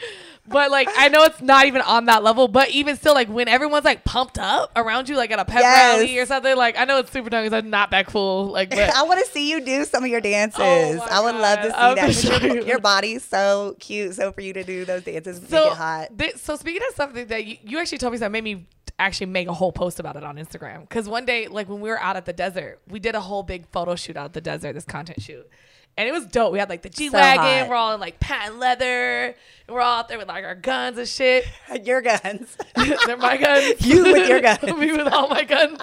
but 0.48 0.70
like 0.70 0.88
I 0.96 1.08
know 1.08 1.24
it's 1.24 1.42
not 1.42 1.66
even 1.66 1.82
on 1.82 2.06
that 2.06 2.22
level, 2.22 2.48
but 2.48 2.70
even 2.70 2.96
still, 2.96 3.12
like 3.14 3.28
when 3.28 3.46
everyone's 3.46 3.84
like 3.84 4.04
pumped 4.04 4.38
up 4.38 4.72
around 4.74 5.08
you, 5.08 5.16
like 5.16 5.30
at 5.32 5.38
a 5.38 5.44
pep 5.44 5.60
Yes. 5.60 5.98
rally 5.98 6.18
or 6.18 6.24
something, 6.24 6.56
like 6.56 6.78
I 6.78 6.84
know 6.86 6.98
it's 6.98 7.10
super 7.12 7.28
dumb 7.28 7.44
because 7.44 7.58
I'm 7.62 7.68
not 7.68 7.90
that 7.90 8.06
cool, 8.06 8.46
like 8.46 8.70
but 8.70 8.78
I 8.94 9.02
want 9.02 9.22
to 9.24 9.30
see 9.30 9.50
you 9.50 9.60
do 9.60 9.84
some 9.84 10.02
of 10.04 10.08
your 10.10 10.20
dances. 10.22 10.60
Oh 10.60 11.06
I 11.10 11.20
would 11.20 11.34
love 11.34 11.58
to 11.58 11.64
see 11.64 11.70
that. 11.70 11.98
I'm 11.98 12.44
Your, 12.46 12.54
sure. 12.62 12.66
your 12.68 12.78
body's 12.78 13.22
so 13.24 13.76
cute. 13.80 14.14
So 14.14 14.32
for 14.32 14.40
you 14.40 14.52
to 14.54 14.64
do 14.64 14.84
those 14.86 15.02
dances, 15.02 15.42
so 15.48 15.70
hot. 15.70 16.08
thi- 16.16 16.32
so 16.36 16.56
speaking 16.56 16.82
of 16.88 16.94
something 16.94 17.26
that 17.26 17.44
you, 17.44 17.56
you 17.62 17.78
actually 17.78 17.98
told 17.98 18.12
me 18.12 18.18
something 18.18 18.32
that 18.32 18.42
made 18.42 18.44
me 18.56 18.66
actually 18.98 19.26
make 19.26 19.48
a 19.48 19.52
whole 19.52 19.72
post 19.72 19.98
about 19.98 20.16
it 20.16 20.24
on 20.24 20.36
Instagram 20.36 20.80
because 20.80 21.08
one 21.08 21.24
day 21.24 21.48
like 21.48 21.68
when 21.68 21.80
we 21.80 21.88
were 21.88 21.98
out 22.00 22.16
at 22.16 22.24
the 22.26 22.32
desert 22.32 22.80
we 22.88 22.98
did 23.00 23.14
a 23.14 23.20
whole 23.20 23.42
big 23.42 23.66
photo 23.68 23.94
shoot 23.96 24.16
out 24.16 24.26
at 24.26 24.32
the 24.32 24.40
desert 24.40 24.72
this 24.74 24.84
content 24.84 25.20
shoot 25.20 25.48
and 25.96 26.08
it 26.08 26.12
was 26.12 26.26
dope 26.26 26.52
we 26.52 26.58
had 26.60 26.68
like 26.68 26.82
the 26.82 26.88
g-wagon 26.88 27.60
hot. 27.60 27.68
we're 27.68 27.74
all 27.74 27.92
in 27.94 28.00
like 28.00 28.20
patent 28.20 28.58
leather 28.58 29.26
and 29.26 29.34
we're 29.74 29.80
all 29.80 29.98
out 29.98 30.08
there 30.08 30.18
with 30.18 30.28
like 30.28 30.44
our 30.44 30.54
guns 30.54 30.96
and 30.98 31.08
shit 31.08 31.44
Your 31.84 32.00
guns. 32.02 32.56
they're 33.06 33.16
my 33.16 33.36
guns 33.36 33.74
You 33.84 34.04
with 34.04 34.28
your 34.28 34.40
guns. 34.40 34.62
me 34.62 34.92
with 34.92 35.12
all 35.12 35.28
my 35.28 35.42
guns 35.44 35.80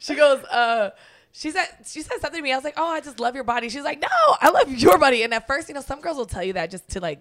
she 0.00 0.14
goes 0.16 0.42
uh 0.46 0.90
she 1.32 1.50
said 1.50 1.66
she 1.84 2.00
said 2.00 2.18
something 2.22 2.38
to 2.38 2.42
me. 2.42 2.50
I 2.50 2.56
was 2.56 2.64
like, 2.64 2.78
"Oh, 2.78 2.88
I 2.88 3.02
just 3.02 3.20
love 3.20 3.34
your 3.34 3.44
body." 3.44 3.68
She's 3.68 3.82
like, 3.84 4.00
"No, 4.00 4.08
I 4.40 4.48
love 4.48 4.72
your 4.72 4.96
body." 4.96 5.22
And 5.22 5.34
at 5.34 5.46
first, 5.46 5.68
you 5.68 5.74
know, 5.74 5.82
some 5.82 6.00
girls 6.00 6.16
will 6.16 6.24
tell 6.24 6.42
you 6.42 6.54
that 6.54 6.70
just 6.70 6.88
to 6.92 7.00
like 7.00 7.18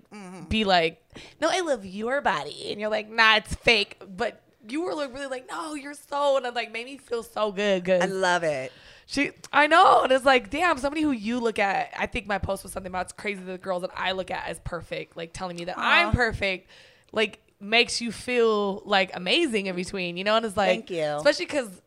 be 0.47 0.63
like, 0.63 1.03
"No, 1.41 1.49
I 1.51 1.59
love 1.59 1.85
your 1.85 2.21
body," 2.21 2.71
and 2.71 2.79
you're 2.79 2.89
like, 2.89 3.09
"Nah, 3.09 3.35
it's 3.35 3.53
fake." 3.55 4.01
But 4.07 4.41
you 4.69 4.81
were 4.83 4.94
like 4.94 5.13
really 5.13 5.27
like, 5.27 5.47
"No, 5.50 5.73
you're 5.75 5.94
so," 5.94 6.38
and 6.38 6.45
it 6.45 6.53
like 6.56 6.71
made 6.71 6.85
me 6.85 6.97
feel 6.97 7.23
so 7.23 7.51
good 7.51 7.83
Good. 7.83 8.01
I 8.01 8.06
love 8.06 8.44
it. 8.44 8.71
she, 9.06 9.31
I 9.53 9.67
know, 9.67 10.01
and 10.03 10.12
it's 10.12 10.25
like, 10.25 10.50
damn, 10.50 10.77
somebody 10.77 11.01
who 11.01 11.12
you 11.12 11.39
look 11.39 11.59
at. 11.59 11.91
I 11.97 12.06
think 12.07 12.25
my 12.27 12.38
post 12.39 12.63
was 12.63 12.71
something 12.71 12.91
about 12.91 13.06
it's 13.06 13.13
crazy 13.13 13.41
the 13.44 13.57
girls 13.57 13.81
that 13.81 13.91
I 13.95 14.13
look 14.13 14.31
at 14.31 14.47
as 14.47 14.59
perfect, 14.63 15.15
like 15.15 15.31
telling 15.33 15.57
me 15.57 15.65
that 15.65 15.75
I'm 15.77 16.12
perfect, 16.13 16.69
like 17.12 17.39
makes 17.59 18.01
you 18.01 18.12
feel 18.12 18.81
like 18.85 19.12
amazing 19.15 19.67
in 19.67 19.75
between, 19.75 20.17
you 20.17 20.23
know. 20.23 20.35
And 20.38 20.45
it's 20.45 20.57
like, 20.57 20.88
Thank 20.88 20.89
you. 20.89 21.03
especially 21.03 21.45
because 21.45 21.81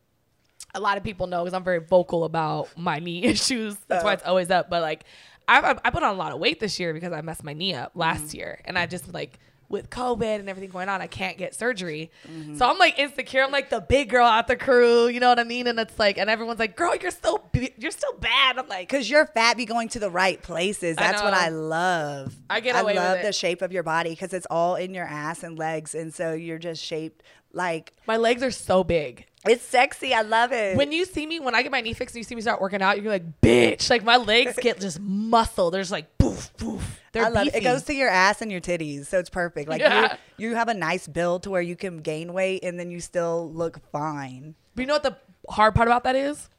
a 0.73 0.79
lot 0.79 0.97
of 0.97 1.03
people 1.03 1.27
know 1.27 1.43
because 1.43 1.53
I'm 1.53 1.63
very 1.63 1.79
vocal 1.79 2.23
about 2.23 2.69
my 2.77 2.99
knee 2.99 3.23
issues. 3.23 3.75
That's 3.87 4.03
why 4.03 4.11
Oh. 4.11 4.13
it's 4.13 4.23
always 4.23 4.49
up. 4.49 4.69
But 4.69 4.81
like, 4.81 5.03
I've 5.47 5.79
I 5.83 5.89
put 5.89 6.03
on 6.03 6.13
a 6.13 6.17
lot 6.17 6.31
of 6.31 6.39
weight 6.39 6.59
this 6.59 6.79
year 6.79 6.93
because 6.93 7.11
I 7.11 7.21
messed 7.21 7.43
my 7.43 7.53
knee 7.53 7.73
up 7.73 7.91
last 7.95 8.27
Mm. 8.27 8.33
year, 8.35 8.61
and 8.65 8.77
I 8.77 8.85
just 8.85 9.13
like 9.13 9.39
with 9.69 9.89
COVID 9.89 10.39
and 10.39 10.49
everything 10.49 10.71
going 10.71 10.89
on, 10.89 11.01
I 11.01 11.07
can't 11.07 11.37
get 11.37 11.53
surgery. 11.53 12.11
Mm-hmm. 12.27 12.57
So 12.57 12.67
I'm 12.67 12.77
like 12.77 12.97
insecure. 12.97 13.43
I'm 13.43 13.51
like 13.51 13.69
the 13.69 13.79
big 13.79 14.09
girl 14.09 14.25
out 14.25 14.47
the 14.47 14.55
crew, 14.55 15.07
you 15.07 15.19
know 15.19 15.29
what 15.29 15.39
I 15.39 15.43
mean? 15.43 15.67
And 15.67 15.79
it's 15.79 15.97
like, 15.99 16.17
and 16.17 16.29
everyone's 16.29 16.59
like, 16.59 16.75
"Girl, 16.75 16.95
you're 16.95 17.11
still 17.11 17.47
b- 17.51 17.73
you're 17.77 17.91
still 17.91 18.13
bad." 18.13 18.57
I'm 18.57 18.67
like, 18.67 18.89
Because 18.89 19.09
you're 19.09 19.27
fat 19.27 19.57
be 19.57 19.65
going 19.65 19.87
to 19.89 19.99
the 19.99 20.09
right 20.09 20.41
places. 20.41 20.97
I 20.97 21.11
That's 21.11 21.21
what. 21.21 21.33
I 21.33 21.49
love. 21.49 22.35
I 22.49 22.59
get 22.59 22.75
away 22.81 22.93
with 22.93 23.03
love 23.03 23.21
the 23.21 23.31
shape 23.31 23.61
of 23.61 23.71
your 23.71 23.83
body 23.83 24.09
because 24.09 24.33
it's 24.33 24.47
all 24.49 24.75
in 24.75 24.93
your 24.93 25.05
ass 25.05 25.43
and 25.43 25.57
legs, 25.57 25.93
and 25.93 26.13
so 26.13 26.33
you're 26.33 26.59
just 26.59 26.83
shaped 26.83 27.23
like 27.53 27.93
my 28.07 28.17
legs 28.17 28.43
are 28.43 28.51
so 28.51 28.83
big. 28.83 29.25
it's 29.47 29.63
sexy. 29.63 30.13
I 30.13 30.21
love 30.21 30.51
it. 30.51 30.77
When 30.77 30.91
you 30.91 31.05
see 31.05 31.25
me, 31.25 31.39
when 31.39 31.55
I 31.55 31.61
get 31.63 31.71
my 31.71 31.81
knee 31.81 31.93
fixed, 31.93 32.15
and 32.15 32.19
you 32.19 32.23
see 32.23 32.35
me 32.35 32.41
start 32.41 32.61
working 32.61 32.81
out, 32.81 33.01
you're 33.01 33.11
like, 33.11 33.41
"Bitch!" 33.41 33.89
Like 33.89 34.03
my 34.03 34.17
legs 34.17 34.57
get 34.59 34.79
just 34.79 34.99
muscle. 34.99 35.71
They're 35.71 35.83
like 35.85 36.17
poof 36.17 36.51
poof. 36.57 36.98
They're 37.11 37.25
I 37.25 37.29
love 37.29 37.47
it. 37.47 37.53
beefy. 37.53 37.65
It 37.65 37.69
goes 37.69 37.83
to 37.83 37.93
your 37.93 38.09
ass 38.09 38.41
and 38.41 38.51
your 38.51 38.61
titties, 38.61 39.07
so 39.07 39.19
it's 39.19 39.29
perfect. 39.29 39.67
Like 39.69 39.81
Yeah. 39.81 40.15
you, 40.37 40.49
you 40.49 40.55
have 40.55 40.67
a 40.67 40.73
nice 40.73 41.07
build 41.07 41.43
to 41.43 41.49
where 41.49 41.61
you 41.61 41.75
can 41.75 41.97
gain 41.99 42.33
weight 42.33 42.63
and 42.63 42.79
then 42.79 42.91
you 42.91 42.99
still 42.99 43.51
look 43.51 43.79
fine. 43.91 44.55
But 44.75 44.81
you 44.83 44.87
know 44.87 44.93
what 44.95 45.03
the 45.03 45.17
hard 45.49 45.75
part 45.75 45.87
about 45.87 46.03
that 46.03 46.15
is? 46.15 46.49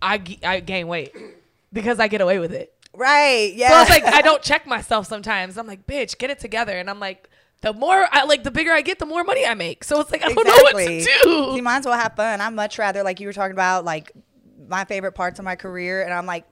I 0.00 0.22
I 0.44 0.60
gain 0.60 0.86
weight 0.88 1.12
because 1.72 1.98
I 1.98 2.08
get 2.08 2.20
away 2.20 2.38
with 2.38 2.52
it. 2.52 2.72
Right? 2.94 3.52
Yeah. 3.54 3.70
So 3.70 3.80
it's 3.82 3.90
like 3.90 4.04
I 4.04 4.22
don't 4.22 4.42
check 4.42 4.66
myself 4.66 5.06
sometimes. 5.06 5.58
I'm 5.58 5.66
like, 5.66 5.86
bitch, 5.86 6.18
get 6.18 6.30
it 6.30 6.38
together. 6.38 6.78
And 6.78 6.88
I'm 6.88 7.00
like, 7.00 7.28
the 7.60 7.72
more 7.72 8.06
I 8.12 8.24
like, 8.24 8.44
the 8.44 8.50
bigger 8.52 8.72
I 8.72 8.80
get, 8.82 9.00
the 9.00 9.06
more 9.06 9.24
money 9.24 9.44
I 9.44 9.54
make. 9.54 9.82
So 9.82 10.00
it's 10.00 10.12
like 10.12 10.22
I 10.24 10.28
don't 10.32 10.46
know 10.46 10.52
what 10.62 10.76
to 10.76 11.00
do. 11.24 11.52
You 11.56 11.62
might 11.62 11.78
as 11.78 11.84
well 11.86 11.98
have 11.98 12.14
fun. 12.14 12.40
I 12.40 12.48
much 12.50 12.78
rather 12.78 13.02
like 13.02 13.18
you 13.18 13.26
were 13.26 13.32
talking 13.32 13.52
about 13.52 13.84
like 13.84 14.12
my 14.68 14.84
favorite 14.84 15.12
parts 15.12 15.38
of 15.40 15.44
my 15.44 15.56
career, 15.56 16.02
and 16.02 16.12
I'm 16.14 16.26
like 16.26 16.44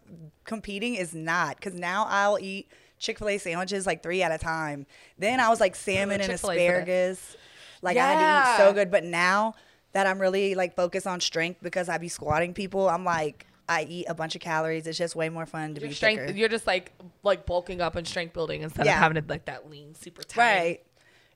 competing 0.45 0.95
is 0.97 1.15
not 1.15 1.57
because 1.57 1.75
now 1.75 2.07
I'll 2.09 2.39
eat 2.41 2.69
Chick 2.99 3.19
Fil 3.19 3.29
A 3.29 3.39
sandwiches 3.39 3.87
like 3.87 4.03
three 4.03 4.23
at 4.23 4.33
a 4.33 4.39
time. 4.39 4.87
Then 5.19 5.41
I 5.41 5.49
was 5.49 5.61
like 5.61 5.75
salmon 5.77 6.21
and 6.21 6.31
Chick-fil-A 6.31 6.57
asparagus. 6.57 7.37
Like 7.83 7.97
I 7.97 8.13
had 8.13 8.45
to 8.45 8.51
eat 8.51 8.57
so 8.67 8.73
good, 8.73 8.91
but 8.91 9.05
now 9.05 9.55
that 9.93 10.07
I'm 10.07 10.19
really 10.19 10.55
like 10.55 10.75
focused 10.77 11.07
on 11.07 11.21
strength 11.21 11.61
because 11.63 11.89
I 11.89 11.99
be 11.99 12.09
squatting 12.09 12.55
people, 12.55 12.89
I'm 12.89 13.05
like 13.05 13.47
I 13.69 13.83
eat 13.89 14.07
a 14.09 14.15
bunch 14.15 14.35
of 14.35 14.41
calories. 14.41 14.87
It's 14.87 14.97
just 14.99 15.17
way 15.17 15.29
more 15.29 15.45
fun 15.47 15.75
to 15.75 15.81
Your 15.81 15.89
be 15.91 15.95
strength, 15.95 16.27
thicker. 16.27 16.39
you're 16.39 16.49
just 16.49 16.67
like 16.67 16.93
like 17.23 17.47
bulking 17.47 17.81
up 17.81 17.97
and 17.97 18.07
strength 18.07 18.33
building 18.33 18.63
instead 18.63 18.87
Yeah. 18.87 18.93
of 18.95 18.99
having 19.01 19.17
it 19.17 19.29
like 19.29 19.45
that 19.47 19.69
lean, 19.71 19.95
super 19.95 20.23
tight. 20.23 20.39
Right? 20.41 20.83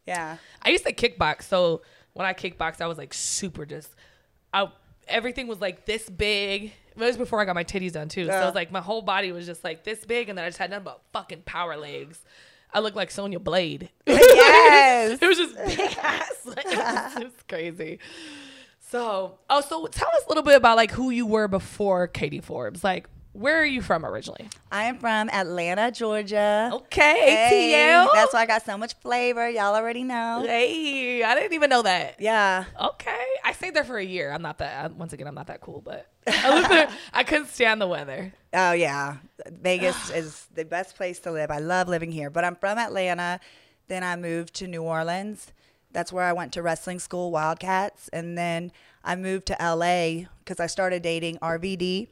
Yeah. 0.06 0.36
I 0.62 0.70
used 0.70 0.86
to 0.86 0.92
kickbox, 0.92 1.42
so 1.42 1.82
when 2.14 2.26
I 2.26 2.32
kickboxed, 2.32 2.80
I 2.80 2.86
was 2.86 2.98
like 2.98 3.12
super 3.14 3.66
just. 3.66 3.94
I 4.52 4.68
everything 5.08 5.46
was 5.46 5.60
like 5.60 5.84
this 5.86 6.08
big. 6.08 6.72
It 6.96 6.98
was 6.98 7.16
before 7.16 7.40
I 7.40 7.44
got 7.44 7.54
my 7.54 7.64
titties 7.64 7.92
done 7.92 8.08
too, 8.08 8.26
so 8.26 8.32
it 8.32 8.44
was 8.44 8.54
like 8.54 8.70
my 8.72 8.80
whole 8.80 9.02
body 9.02 9.32
was 9.32 9.46
just 9.46 9.62
like 9.64 9.84
this 9.84 10.04
big, 10.04 10.28
and 10.28 10.36
then 10.36 10.44
I 10.44 10.48
just 10.48 10.58
had 10.58 10.70
nothing 10.70 10.84
but 10.84 11.00
fucking 11.12 11.42
power 11.42 11.76
legs. 11.76 12.20
I 12.72 12.80
looked 12.80 12.96
like 12.96 13.10
Sonya 13.10 13.40
Blade. 13.40 13.90
Yes. 14.06 15.18
it 15.20 15.26
was 15.26 15.38
just 15.38 15.56
big 15.56 15.96
ass. 16.02 16.40
Like, 16.44 16.66
it 16.66 16.76
was 16.76 17.14
just 17.22 17.48
crazy. 17.48 17.98
So, 18.80 19.38
oh, 19.48 19.60
so 19.60 19.86
tell 19.86 20.08
us 20.08 20.24
a 20.26 20.28
little 20.28 20.42
bit 20.42 20.56
about 20.56 20.76
like 20.76 20.90
who 20.90 21.10
you 21.10 21.26
were 21.26 21.48
before 21.48 22.06
Katie 22.08 22.40
Forbes. 22.40 22.82
Like, 22.82 23.08
where 23.32 23.60
are 23.60 23.64
you 23.66 23.80
from 23.82 24.04
originally? 24.04 24.48
I 24.72 24.84
am 24.84 24.98
from 24.98 25.30
Atlanta, 25.30 25.90
Georgia. 25.92 26.70
Okay, 26.72 27.20
Hey, 27.48 27.72
ATL. 27.74 28.08
that's 28.12 28.32
why 28.34 28.40
I 28.40 28.46
got 28.46 28.64
so 28.64 28.76
much 28.76 28.94
flavor. 28.94 29.48
Y'all 29.48 29.74
already 29.76 30.02
know. 30.02 30.42
Hey, 30.46 31.22
I 31.22 31.34
didn't 31.34 31.52
even 31.52 31.70
know 31.70 31.82
that. 31.82 32.16
Yeah. 32.18 32.64
Okay, 32.80 33.24
I 33.44 33.52
stayed 33.52 33.74
there 33.74 33.84
for 33.84 33.98
a 33.98 34.04
year. 34.04 34.32
I'm 34.32 34.42
not 34.42 34.58
that. 34.58 34.94
Once 34.94 35.12
again, 35.12 35.26
I'm 35.28 35.34
not 35.34 35.46
that 35.46 35.60
cool, 35.60 35.80
but 35.80 36.08
I 36.26 36.54
lived 36.54 36.70
there. 36.70 36.88
I 37.12 37.22
couldn't 37.24 37.48
stand 37.48 37.80
the 37.80 37.86
weather. 37.86 38.32
Oh 38.52 38.72
yeah, 38.72 39.18
Vegas 39.48 40.10
is 40.14 40.46
the 40.54 40.64
best 40.64 40.96
place 40.96 41.20
to 41.20 41.30
live. 41.30 41.50
I 41.50 41.58
love 41.58 41.88
living 41.88 42.10
here. 42.12 42.30
But 42.30 42.44
I'm 42.44 42.56
from 42.56 42.78
Atlanta. 42.78 43.38
Then 43.88 44.02
I 44.04 44.16
moved 44.16 44.54
to 44.54 44.66
New 44.66 44.82
Orleans. 44.82 45.52
That's 45.92 46.12
where 46.12 46.24
I 46.24 46.32
went 46.32 46.52
to 46.52 46.62
wrestling 46.62 47.00
school, 47.00 47.30
Wildcats, 47.32 48.08
and 48.12 48.38
then 48.38 48.70
I 49.02 49.16
moved 49.16 49.46
to 49.46 49.56
LA 49.60 50.26
because 50.44 50.60
I 50.60 50.66
started 50.66 51.02
dating 51.02 51.38
RVD. 51.38 52.08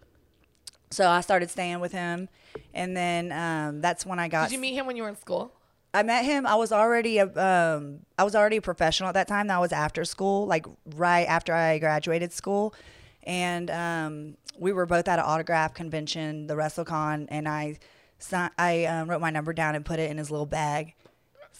So 0.90 1.09
I 1.09 1.21
started 1.21 1.50
staying 1.50 1.80
with 1.80 1.92
him, 1.92 2.28
and 2.73 2.97
then 2.97 3.33
um, 3.33 3.80
that's 3.80 4.07
when 4.07 4.18
I 4.18 4.28
got. 4.28 4.49
Did 4.49 4.54
you 4.54 4.61
meet 4.61 4.75
him 4.75 4.87
when 4.87 4.97
you 4.97 5.02
were 5.02 5.09
in 5.09 5.16
school? 5.16 5.52
I 5.95 6.02
met 6.02 6.25
him. 6.25 6.47
I 6.47 6.54
was 6.54 6.71
already 6.71 7.18
a 7.18 7.26
um, 7.26 8.00
I 8.18 8.25
was 8.25 8.35
already 8.35 8.59
a 8.59 8.62
professional 8.62 9.09
at 9.09 9.14
that 9.14 9.28
time. 9.28 9.47
That 9.49 9.61
was 9.61 9.73
after 9.73 10.04
school, 10.04 10.47
like 10.47 10.66
right 10.95 11.26
after 11.26 11.52
I 11.54 11.78
graduated 11.78 12.33
school, 12.33 12.75
and 13.23 13.71
um, 13.71 14.37
we 14.59 14.73
were 14.73 14.87
both 14.87 15.09
at 15.09 15.18
an 15.18 15.25
autograph 15.25 15.75
convention, 15.75 16.47
the 16.47 16.54
WrestleCon, 16.54 17.26
and 17.30 17.49
I 17.49 17.78
I 18.59 18.85
um, 18.85 19.09
wrote 19.11 19.21
my 19.21 19.30
number 19.30 19.52
down 19.52 19.75
and 19.75 19.85
put 19.85 19.99
it 19.99 20.11
in 20.11 20.18
his 20.18 20.30
little 20.30 20.47
bag. 20.47 20.95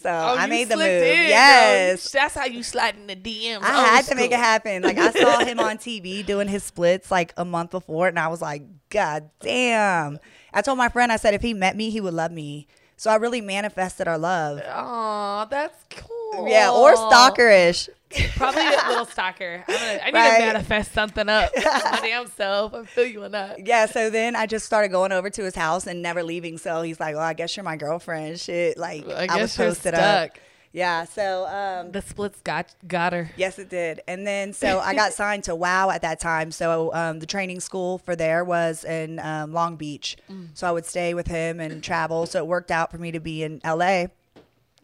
So 0.01 0.11
Oh, 0.11 0.37
I 0.39 0.47
made 0.47 0.69
the 0.69 0.77
move. 0.77 0.85
in, 0.87 1.29
yes. 1.29 2.11
That's 2.13 2.35
how 2.35 2.45
you 2.45 2.63
slide 2.63 2.95
in 2.97 3.09
the 3.09 3.17
DMs. 3.17 3.63
I 3.63 3.73
had 3.97 4.05
to 4.07 4.15
make 4.15 4.31
it 4.31 4.39
happen. 4.39 4.83
Like 4.83 4.97
I 4.97 5.11
saw 5.11 5.41
him 5.41 5.59
on 5.59 5.77
TV 5.79 6.25
doing 6.25 6.47
his 6.49 6.63
splits 6.63 7.11
like 7.11 7.33
a 7.37 7.45
month 7.45 7.73
before, 7.73 8.07
and 8.09 8.19
I 8.19 8.29
was 8.29 8.41
like, 8.41 8.63
God 8.91 9.31
damn. 9.41 10.19
I 10.55 10.63
told 10.63 10.79
my 10.79 10.89
friend, 10.89 11.11
I 11.11 11.17
said 11.17 11.35
if 11.35 11.43
he 11.43 11.53
met 11.53 11.77
me, 11.77 11.91
he 11.91 12.01
would 12.01 12.15
love 12.15 12.31
me. 12.31 12.69
So 12.99 13.11
I 13.11 13.15
really 13.17 13.41
manifested 13.41 14.07
our 14.09 14.19
love. 14.19 14.61
Aw, 14.67 15.45
that's 15.47 15.85
cool. 15.91 16.47
Yeah, 16.49 16.71
or 16.73 16.95
stalkerish. 16.95 17.89
Probably 18.37 18.61
a 18.63 18.89
little 18.89 19.05
stalker. 19.17 19.65
I'm 19.69 19.75
gonna, 19.75 20.01
I 20.03 20.07
need 20.11 20.15
Right. 20.15 20.39
to 20.41 20.47
manifest 20.47 20.93
something 20.93 21.29
up 21.29 21.51
my 21.57 21.99
damn 22.03 22.27
self. 22.27 22.75
I'm 22.75 22.87
you 23.05 23.23
on 23.23 23.31
that. 23.33 23.65
Yeah, 23.67 23.87
so 23.87 24.11
then 24.11 24.35
I 24.35 24.47
just 24.47 24.67
started 24.67 24.89
going 24.89 25.13
over 25.13 25.31
to 25.31 25.45
his 25.45 25.55
house 25.55 25.87
and 25.87 26.03
never 26.03 26.23
leaving. 26.23 26.59
So 26.59 26.83
he's 26.83 26.99
like, 26.99 27.15
"Well, 27.15 27.25
I 27.25 27.35
guess 27.35 27.57
you're 27.57 27.65
my 27.65 27.77
girlfriend." 27.77 28.41
Shit, 28.41 28.77
like 28.79 29.07
I 29.09 29.13
I, 29.13 29.21
was 29.27 29.29
guess 29.37 29.59
you're 29.59 29.67
posted 29.69 29.95
stuck. 29.95 30.31
up. 30.31 30.39
Yeah, 30.73 31.05
so 31.05 31.47
um, 31.47 31.93
The 31.93 32.03
splits 32.03 32.41
got 32.43 32.75
got 32.87 33.13
her. 33.13 33.31
Yes, 33.37 33.59
it 33.59 33.69
did. 33.71 34.01
And 34.07 34.27
then 34.27 34.53
so 34.53 34.81
I 34.81 34.95
got 34.95 35.13
signed 35.15 35.45
to 35.45 35.55
WOW 35.55 35.91
at 35.91 36.03
that 36.03 36.21
time. 36.21 36.51
So 36.51 36.93
um, 36.95 37.21
the 37.21 37.27
training 37.27 37.61
school 37.61 37.99
for 37.99 38.15
there 38.15 38.45
was 38.45 38.85
in 38.85 39.19
um, 39.21 39.53
Long 39.53 39.77
Beach. 39.77 40.17
So 40.55 40.69
I 40.69 40.73
would 40.73 40.85
stay 40.87 41.15
with 41.15 41.27
him 41.27 41.59
and 41.61 41.83
travel. 41.83 42.27
So 42.27 42.39
it 42.41 42.47
worked 42.47 42.71
out 42.71 42.91
for 42.91 42.99
me 42.99 43.13
to 43.13 43.21
be 43.21 43.43
in 43.43 43.61
LA. 43.65 44.07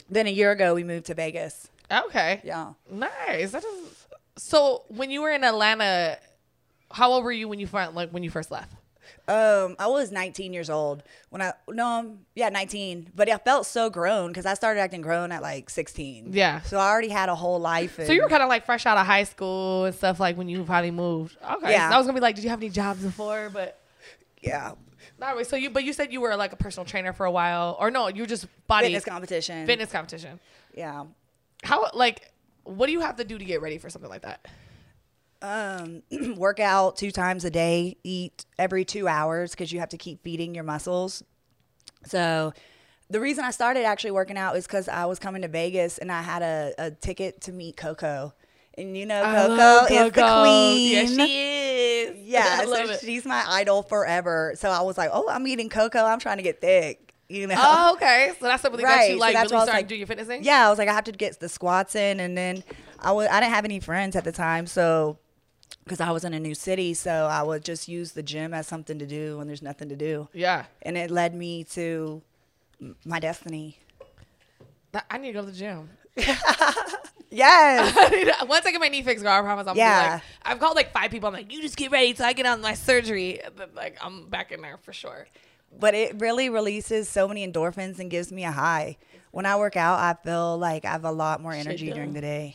Then 0.09 0.27
a 0.27 0.31
year 0.31 0.51
ago, 0.53 0.75
we 0.75 0.85
moved 0.85 1.07
to 1.07 1.15
Vegas. 1.15 1.69
Okay. 1.91 2.41
Yeah. 2.45 2.73
Nice. 2.91 3.53
That 3.53 3.65
is. 3.65 4.07
So 4.37 4.85
when 4.89 5.11
you 5.11 5.23
were 5.23 5.31
in 5.31 5.45
Atlanta, 5.45 6.19
how 6.91 7.11
old 7.13 7.25
were 7.25 7.33
you 7.33 7.47
when 7.49 7.59
you 7.61 7.67
first 7.67 7.95
like 7.95 8.11
when 8.11 8.23
you 8.23 8.31
first 8.31 8.51
left? 8.51 8.73
Um, 9.27 9.77
I 9.79 9.87
was 9.87 10.13
19 10.13 10.53
years 10.53 10.69
old 10.69 11.03
when 11.31 11.43
I 11.43 11.53
no, 11.69 11.87
um, 11.87 12.19
yeah, 12.35 12.49
19. 12.49 13.11
But 13.15 13.31
I 13.31 13.39
felt 13.39 13.67
so 13.67 13.91
grown 13.91 14.29
because 14.29 14.47
I 14.47 14.55
started 14.55 14.81
acting 14.81 15.01
grown 15.01 15.33
at 15.33 15.43
like 15.43 15.71
16. 15.71 16.33
Yeah. 16.33 16.61
So 16.63 16.79
I 16.79 16.89
already 16.89 17.09
had 17.09 17.29
a 17.29 17.35
whole 17.35 17.59
life. 17.59 17.99
So 18.05 18.13
you 18.13 18.23
were 18.23 18.29
kind 18.29 18.43
of 18.43 18.49
like 18.49 18.67
fresh 18.67 18.87
out 18.87 18.99
of 18.99 19.07
high 19.07 19.25
school 19.25 19.87
and 19.87 19.95
stuff 19.95 20.21
like 20.21 20.37
when 20.37 20.49
you 20.49 20.63
probably 20.65 20.91
moved. 20.91 21.37
Okay. 21.57 21.73
Yeah. 21.73 21.91
I 21.93 21.97
was 21.97 22.07
gonna 22.07 22.19
be 22.19 22.23
like, 22.23 22.35
did 22.35 22.45
you 22.45 22.51
have 22.51 22.61
any 22.61 22.71
jobs 22.71 23.03
before? 23.03 23.51
But 23.53 23.81
yeah, 24.43 24.73
not 25.19 25.33
really. 25.33 25.45
So 25.45 25.57
you, 25.57 25.71
but 25.71 25.85
you 25.85 25.93
said 25.93 26.13
you 26.13 26.21
were 26.21 26.37
like 26.37 26.53
a 26.53 26.57
personal 26.57 26.85
trainer 26.85 27.13
for 27.13 27.27
a 27.27 27.31
while, 27.31 27.77
or 27.81 27.91
no? 27.91 28.09
You 28.09 28.23
were 28.23 28.27
just 28.27 28.47
body 28.67 28.87
fitness 28.87 29.05
competition. 29.05 29.67
fitness 29.67 29.91
competition. 29.91 30.41
Yeah. 30.75 31.05
How 31.63 31.91
like 31.95 32.31
what 32.65 32.87
do 32.87 32.93
you 32.93 33.01
have 33.01 33.17
to 33.17 33.25
do 33.25 33.39
to 33.39 33.45
get 33.45 33.61
ready 33.63 33.79
for 33.79 33.91
something 33.91 34.11
like 34.11 34.23
that? 34.23 34.47
Um, 35.43 36.03
work 36.37 36.61
out 36.61 36.97
two 36.97 37.11
times 37.11 37.45
a 37.45 37.51
day, 37.51 37.97
eat 38.05 38.45
every 38.59 38.85
two 38.85 39.09
hours 39.09 39.51
because 39.53 39.73
you 39.73 39.81
have 39.81 39.91
to 39.91 39.99
keep 39.99 40.23
feeding 40.23 40.55
your 40.55 40.65
muscles. 40.65 41.23
So, 42.07 42.53
the 43.11 43.21
reason 43.21 43.45
I 43.45 43.51
started 43.51 43.85
actually 43.85 44.13
working 44.13 44.37
out 44.39 44.57
is 44.57 44.67
because 44.67 44.89
I 44.89 45.05
was 45.07 45.19
coming 45.19 45.43
to 45.43 45.49
Vegas 45.49 45.99
and 45.99 46.11
I 46.11 46.23
had 46.23 46.43
a, 46.43 46.73
a 46.79 46.91
ticket 46.91 47.43
to 47.43 47.53
meet 47.53 47.77
Coco. 47.77 48.33
And 48.77 48.97
you 48.97 49.07
know, 49.07 49.23
I 49.23 49.47
Coco 49.47 49.95
is 49.95 50.13
the 50.13 50.41
queen. 50.43 51.19
Yeah, 51.19 51.25
she 51.27 51.39
is. 51.39 51.71
Yeah, 52.27 52.65
so 52.65 52.75
it. 52.91 53.01
she's 53.01 53.25
my 53.25 53.45
idol 53.47 53.83
forever. 53.83 54.55
So 54.57 54.69
I 54.69 54.81
was 54.83 54.99
like, 54.99 55.11
oh, 55.13 55.29
I'm 55.29 55.45
meeting 55.45 55.69
Coco. 55.69 56.05
I'm 56.05 56.19
trying 56.19 56.39
to 56.39 56.43
get 56.43 56.61
thick. 56.61 57.13
You 57.29 57.47
know? 57.47 57.55
Oh, 57.57 57.93
okay. 57.95 58.33
So 58.41 58.47
that's 58.47 58.63
something 58.63 58.81
that 58.81 58.87
Right, 58.87 59.11
you 59.11 59.17
so 59.17 59.21
like 59.21 59.35
that's 59.35 59.51
really 59.53 59.55
why 59.55 59.59
I 59.59 59.61
was 59.61 59.69
started 59.69 59.79
like- 59.81 59.89
doing 59.89 60.01
your 60.01 60.07
fitness 60.07 60.27
thing. 60.27 60.43
Yeah, 60.43 60.67
I 60.67 60.71
was 60.71 60.79
like, 60.79 60.89
I 60.89 60.93
have 60.93 61.05
to 61.05 61.13
get 61.13 61.39
the 61.39 61.49
squats 61.49 61.95
in, 61.95 62.21
and 62.21 62.37
then 62.37 62.65
I 62.99 63.13
was 63.13 63.29
I 63.29 63.41
didn't 63.41 63.53
have 63.53 63.65
any 63.65 63.79
friends 63.81 64.17
at 64.17 64.25
the 64.25 64.33
time, 64.33 64.67
so 64.67 65.19
because 65.85 66.01
I 66.01 66.11
was 66.11 66.25
in 66.25 66.33
a 66.35 66.41
new 66.41 66.55
city, 66.55 66.95
so 66.95 67.27
I 67.27 67.43
would 67.43 67.65
just 67.65 67.89
use 67.89 68.13
the 68.13 68.23
gym 68.23 68.53
as 68.55 68.67
something 68.67 68.99
to 68.99 69.07
do 69.07 69.39
when 69.39 69.47
there's 69.47 69.63
nothing 69.63 69.89
to 69.91 69.97
do, 69.97 70.29
Yeah. 70.33 70.65
and 70.83 70.97
it 70.97 71.11
led 71.11 71.35
me 71.35 71.65
to 71.65 72.23
my 73.05 73.21
destiny. 73.21 73.79
I 75.11 75.19
need 75.19 75.29
to 75.29 75.33
go 75.35 75.41
to 75.41 75.47
the 75.47 75.53
gym. 75.53 75.91
Yes, 77.31 78.43
Once 78.49 78.65
I 78.65 78.71
get 78.71 78.81
my 78.81 78.87
knee 78.87 79.03
fixed, 79.03 79.25
girl, 79.25 79.33
I 79.33 79.41
promise 79.41 79.67
I'll 79.67 79.77
Yeah. 79.77 80.05
be 80.07 80.13
like, 80.15 80.23
I've 80.45 80.61
called 80.61 80.77
like 80.77 80.93
five 80.93 81.11
people. 81.11 81.27
I'm 81.27 81.33
like, 81.33 81.53
you 81.53 81.61
just 81.61 81.77
get 81.77 81.91
ready 81.91 82.13
till 82.15 82.27
I 82.27 82.33
get 82.33 82.47
on 82.47 82.61
my 82.61 82.75
surgery. 82.75 83.41
Then, 83.57 83.71
Like, 83.75 83.99
I'm 84.01 84.29
back 84.29 84.53
in 84.53 84.61
there 84.63 84.77
for 84.77 84.93
sure. 84.93 85.27
but 85.77 85.95
it 85.95 86.21
really 86.21 86.49
releases 86.49 87.09
so 87.09 87.27
many 87.27 87.45
endorphins 87.45 87.99
and 87.99 88.09
gives 88.09 88.31
me 88.31 88.45
a 88.45 88.53
high. 88.53 88.97
When 89.33 89.47
I 89.47 89.57
work 89.57 89.75
out, 89.77 89.99
I 89.99 90.15
feel 90.23 90.57
like 90.59 90.85
I 90.85 90.93
have 90.93 91.05
a 91.05 91.11
lot 91.11 91.41
more 91.41 91.53
energy 91.53 91.91
during 91.91 92.13
the 92.13 92.21
day. 92.21 92.55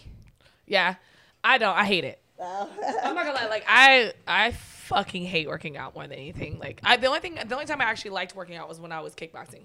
Yeah. 0.65 0.95
I 1.43 1.57
don't. 1.57 1.75
I 1.75 1.83
hate 1.83 2.05
it. 2.05 2.21
I'm 2.41 3.15
not 3.15 3.25
gonna 3.25 3.33
lie. 3.33 3.47
Like, 3.49 3.65
I 3.67 4.13
I 4.27 4.51
fucking 4.51 5.25
hate 5.25 5.47
working 5.47 5.77
out 5.77 5.93
more 5.95 6.03
than 6.07 6.17
anything. 6.17 6.57
Like, 6.59 6.79
I 6.83 6.97
the 6.97 7.07
only 7.07 7.19
thing, 7.19 7.35
the 7.35 7.53
only 7.55 7.65
time 7.65 7.81
I 7.81 7.85
actually 7.85 8.11
liked 8.11 8.35
working 8.35 8.55
out 8.55 8.67
was 8.69 8.79
when 8.79 8.91
I 8.91 9.01
was 9.01 9.13
kickboxing. 9.13 9.63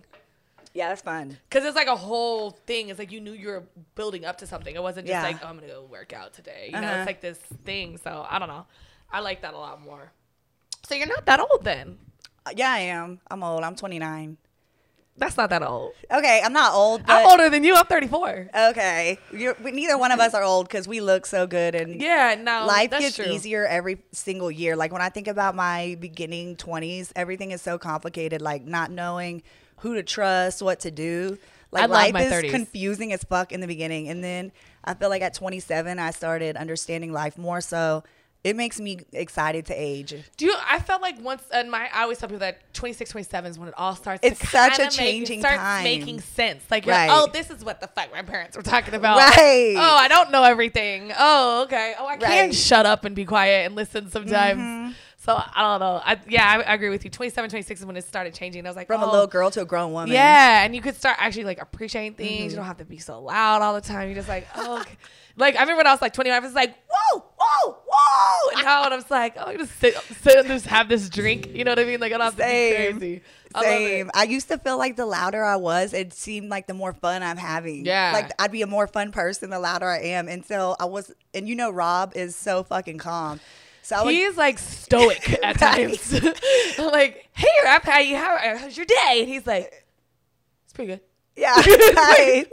Yeah, 0.73 0.89
that's 0.89 1.03
fun. 1.03 1.39
Cause 1.51 1.65
it's 1.65 1.77
like 1.77 1.87
a 1.87 1.95
whole 1.95 2.51
thing. 2.51 2.89
It's 2.89 2.99
like 2.99 3.13
you 3.13 3.21
knew 3.21 3.31
you 3.33 3.47
were 3.49 3.63
building 3.95 4.25
up 4.25 4.39
to 4.39 4.47
something. 4.47 4.75
It 4.75 4.83
wasn't 4.83 5.07
just 5.07 5.15
Yeah. 5.15 5.23
like 5.23 5.37
oh, 5.45 5.47
I'm 5.47 5.55
gonna 5.57 5.69
go 5.69 5.85
work 5.85 6.13
out 6.13 6.33
today. 6.35 6.67
You 6.67 6.81
know, 6.81 6.89
Uh-huh. 6.89 6.97
it's 6.99 7.07
like 7.07 7.21
this 7.21 7.39
thing. 7.65 7.97
So 7.99 8.27
I 8.29 8.39
don't 8.41 8.49
know. 8.49 8.67
I 9.13 9.21
like 9.21 9.43
that 9.43 9.55
a 9.55 9.59
lot 9.59 9.81
more. 9.81 10.11
So 10.89 10.97
you're 10.97 11.07
not 11.07 11.27
that 11.27 11.39
old 11.39 11.63
then. 11.63 11.99
Yeah, 12.57 12.73
I 12.73 12.81
am. 12.81 13.21
I'm 13.31 13.43
old. 13.45 13.63
I'm 13.63 13.77
29. 13.77 14.37
That's 15.17 15.37
not 15.37 15.51
that 15.51 15.63
old. 15.63 15.93
Okay, 16.11 16.43
I'm 16.45 16.53
not 16.53 16.75
old, 16.75 17.03
I'm 17.07 17.27
older 17.31 17.49
than 17.49 17.63
you. 17.63 17.77
I'm 17.77 17.87
34. 17.87 18.51
okay. 18.71 19.19
You're, 19.33 19.57
we- 19.63 19.71
neither 19.71 19.97
one 19.97 20.11
of 20.11 20.19
us 20.19 20.35
are 20.35 20.43
old 20.43 20.67
because 20.69 20.89
we 20.89 21.01
look 21.01 21.25
so 21.25 21.47
good 21.47 21.75
and 21.77 22.01
Yeah, 22.01 22.35
no, 22.37 22.67
life 22.67 22.91
that's 22.91 23.05
gets 23.05 23.17
true. 23.17 23.27
easier 23.27 23.65
every 23.65 23.99
single 24.13 24.51
year. 24.51 24.75
Like 24.75 24.93
when 24.93 25.03
I 25.03 25.11
think 25.11 25.29
about 25.29 25.55
my 25.55 25.97
beginning 26.01 26.57
20s, 26.57 27.13
everything 27.15 27.53
is 27.53 27.63
so 27.63 27.79
complicated, 27.79 28.43
like 28.43 28.65
not 28.65 28.91
knowing 28.91 29.43
who 29.79 29.95
to 29.95 30.03
trust, 30.03 30.63
what 30.63 30.81
to 30.81 30.91
do. 30.91 31.39
Like 31.71 31.89
life 31.91 32.15
is 32.17 32.33
30s. 32.33 32.51
confusing 32.51 33.13
as 33.13 33.23
fuck 33.25 33.53
in 33.53 33.61
the 33.61 33.67
beginning. 33.67 34.09
And 34.09 34.23
then 34.23 34.51
I 34.85 34.95
feel 34.95 35.11
like 35.11 35.23
at 35.23 35.35
27, 35.35 35.99
I 35.99 36.11
started 36.11 36.57
understanding 36.57 37.13
life 37.13 37.37
more. 37.39 37.61
So 37.61 38.03
it 38.45 38.55
makes 38.57 38.79
me 38.79 38.99
excited 39.13 39.67
to 39.67 39.75
age. 39.75 40.15
Do 40.37 40.45
you? 40.45 40.55
I 40.69 40.79
felt 40.79 41.01
like 41.03 41.19
once, 41.21 41.43
and 41.53 41.71
my 41.71 41.89
I 41.93 42.03
always 42.03 42.19
tell 42.19 42.29
people 42.29 42.41
that 42.41 42.73
26, 42.75 43.11
27 43.11 43.51
is 43.53 43.59
when 43.59 43.69
it 43.69 43.75
all 43.77 43.97
starts. 43.97 44.21
It's 44.23 44.39
to 44.39 44.47
such 44.47 44.79
a 44.79 44.83
make- 44.83 44.91
changing 44.91 45.39
it 45.39 45.43
starts 45.43 45.59
time. 45.63 45.83
making 45.85 46.21
sense. 46.21 46.63
Like, 46.71 46.87
Right. 46.87 47.09
like, 47.09 47.19
oh, 47.19 47.29
this 47.33 47.51
is 47.51 47.65
what 47.65 47.81
the 47.81 47.87
fuck 47.89 48.13
my 48.13 48.23
parents 48.23 48.57
were 48.57 48.63
talking 48.63 48.95
about. 48.95 49.17
Right. 49.17 49.75
Oh, 49.77 49.97
I 49.97 50.09
don't 50.09 50.31
know 50.31 50.45
everything. 50.45 51.11
Oh, 51.19 51.63
okay. 51.65 51.95
Oh, 51.99 52.07
I 52.07 52.17
can 52.19 52.29
Right. 52.29 52.43
Mm-hmm. 52.45 52.53
shut 52.53 52.85
up 52.87 53.05
and 53.05 53.17
be 53.17 53.25
quiet 53.25 53.67
and 53.67 53.75
listen 53.75 54.11
sometimes. 54.11 54.95
So 55.17 55.35
I 55.35 55.63
don't 55.63 55.81
know. 55.81 56.03
I, 56.05 56.21
yeah, 56.29 56.47
I, 56.47 56.71
I 56.71 56.75
agree 56.75 56.91
with 56.91 57.03
you. 57.07 57.11
27, 57.11 57.49
26 57.49 57.81
is 57.81 57.87
when 57.87 57.97
it 57.97 58.05
started 58.05 58.35
changing. 58.35 58.67
I 58.67 58.69
was 58.69 58.77
like, 58.77 58.87
From 58.89 59.03
oh, 59.03 59.11
a 59.11 59.11
little 59.11 59.27
girl 59.27 59.51
to 59.53 59.63
a 59.63 59.65
grown 59.65 59.93
woman. 59.95 60.11
Yeah, 60.13 60.63
and 60.63 60.75
you 60.77 60.83
could 60.83 60.97
start 60.97 61.17
actually 61.19 61.45
like 61.45 61.63
appreciating 61.63 62.13
things. 62.13 62.31
Mm-hmm. 62.31 62.51
You 62.51 62.57
don't 62.57 62.67
have 62.67 62.77
to 62.77 62.85
be 62.85 62.99
so 62.99 63.23
loud 63.23 63.63
all 63.63 63.73
the 63.75 63.81
time. 63.81 64.09
You're 64.09 64.17
just 64.17 64.29
like, 64.29 64.47
oh, 64.55 64.81
okay. 64.83 64.97
Like 65.37 65.57
I 65.57 65.61
remember 65.61 65.79
when 65.79 65.87
I 65.87 65.93
was 65.93 66.03
like 66.03 66.13
25, 66.15 66.43
I 66.43 66.47
was 66.47 66.55
like, 66.55 66.75
whoa, 66.89 67.25
whoa, 67.39 67.77
whoa, 67.87 68.51
and 68.53 68.65
now 68.65 68.83
I 68.83 68.95
was 68.95 69.11
like, 69.11 69.35
oh, 69.39 69.51
you 69.51 69.59
just 69.59 69.79
sit, 69.79 69.97
sit 69.97 70.37
and 70.37 70.49
just 70.49 70.67
have 70.67 70.89
this 70.89 71.09
drink. 71.09 71.49
You 71.53 71.65
know 71.65 71.73
what 71.73 71.79
I 71.79 71.85
mean? 71.85 72.01
Like 72.01 72.13
I 72.13 72.19
don't 72.19 72.25
have 72.27 72.37
Same. 72.37 72.99
crazy. 72.99 73.23
I 73.55 73.63
Same. 73.63 74.11
I 74.15 74.25
used 74.25 74.49
to 74.49 74.59
feel 74.59 74.79
like 74.79 74.97
the 74.97 75.07
louder 75.07 75.45
I 75.45 75.57
was, 75.57 75.93
it 75.93 76.13
seemed 76.13 76.49
like 76.51 76.67
the 76.67 76.75
more 76.75 76.93
fun 76.93 77.23
I'm 77.23 77.37
having. 77.37 77.85
Yeah. 77.85 78.11
Like 78.13 78.31
I'd 78.39 78.53
be 78.53 78.63
a 78.63 78.67
more 78.67 78.87
fun 78.87 79.13
person 79.13 79.51
the 79.51 79.59
louder 79.59 79.87
I 79.89 80.01
am. 80.01 80.29
And 80.29 80.45
so 80.45 80.77
I 80.79 80.85
was, 80.87 81.13
and 81.33 81.49
you 81.49 81.55
know, 81.55 81.71
Rob 81.71 82.13
is 82.15 82.37
so 82.37 82.63
fucking 82.63 82.99
calm. 82.99 83.41
So 83.83 83.97
I 83.97 84.03
would, 84.05 84.15
He 84.15 84.23
is 84.23 84.37
like 84.37 84.59
stoic 84.59 85.39
at 85.45 85.59
times. 85.59 86.15
I'm 86.79 86.87
like, 86.91 87.29
hey, 87.33 87.47
Rap, 87.65 87.85
how 87.85 87.99
you? 87.99 88.17
How, 88.17 88.39
how's 88.59 88.77
your 88.77 88.87
day? 88.87 89.19
And 89.21 89.29
he's 89.29 89.47
like, 89.47 89.85
it's 90.65 90.73
pretty 90.73 90.93
good. 90.93 91.01
Yeah, 91.37 91.55
right. 91.97 92.45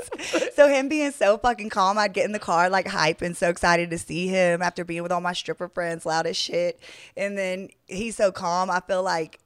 so 0.56 0.68
him 0.68 0.88
being 0.90 1.12
so 1.12 1.38
fucking 1.38 1.70
calm, 1.70 1.98
I'd 1.98 2.14
get 2.14 2.26
in 2.26 2.32
the 2.32 2.40
car 2.40 2.70
like 2.70 2.88
hype 2.88 3.22
and 3.22 3.36
so 3.38 3.50
excited 3.50 3.90
to 3.92 3.98
see 3.98 4.28
him 4.28 4.62
after 4.62 4.84
being 4.84 5.04
with 5.04 5.12
all 5.12 5.22
my 5.22 5.34
stripper 5.34 5.68
friends, 5.68 6.06
loud 6.06 6.26
as 6.28 6.36
shit. 6.38 6.80
And 7.16 7.38
then 7.38 7.70
he's 7.88 8.16
so 8.16 8.32
calm. 8.32 8.70
I 8.70 8.80
feel 8.82 9.04
like. 9.04 9.40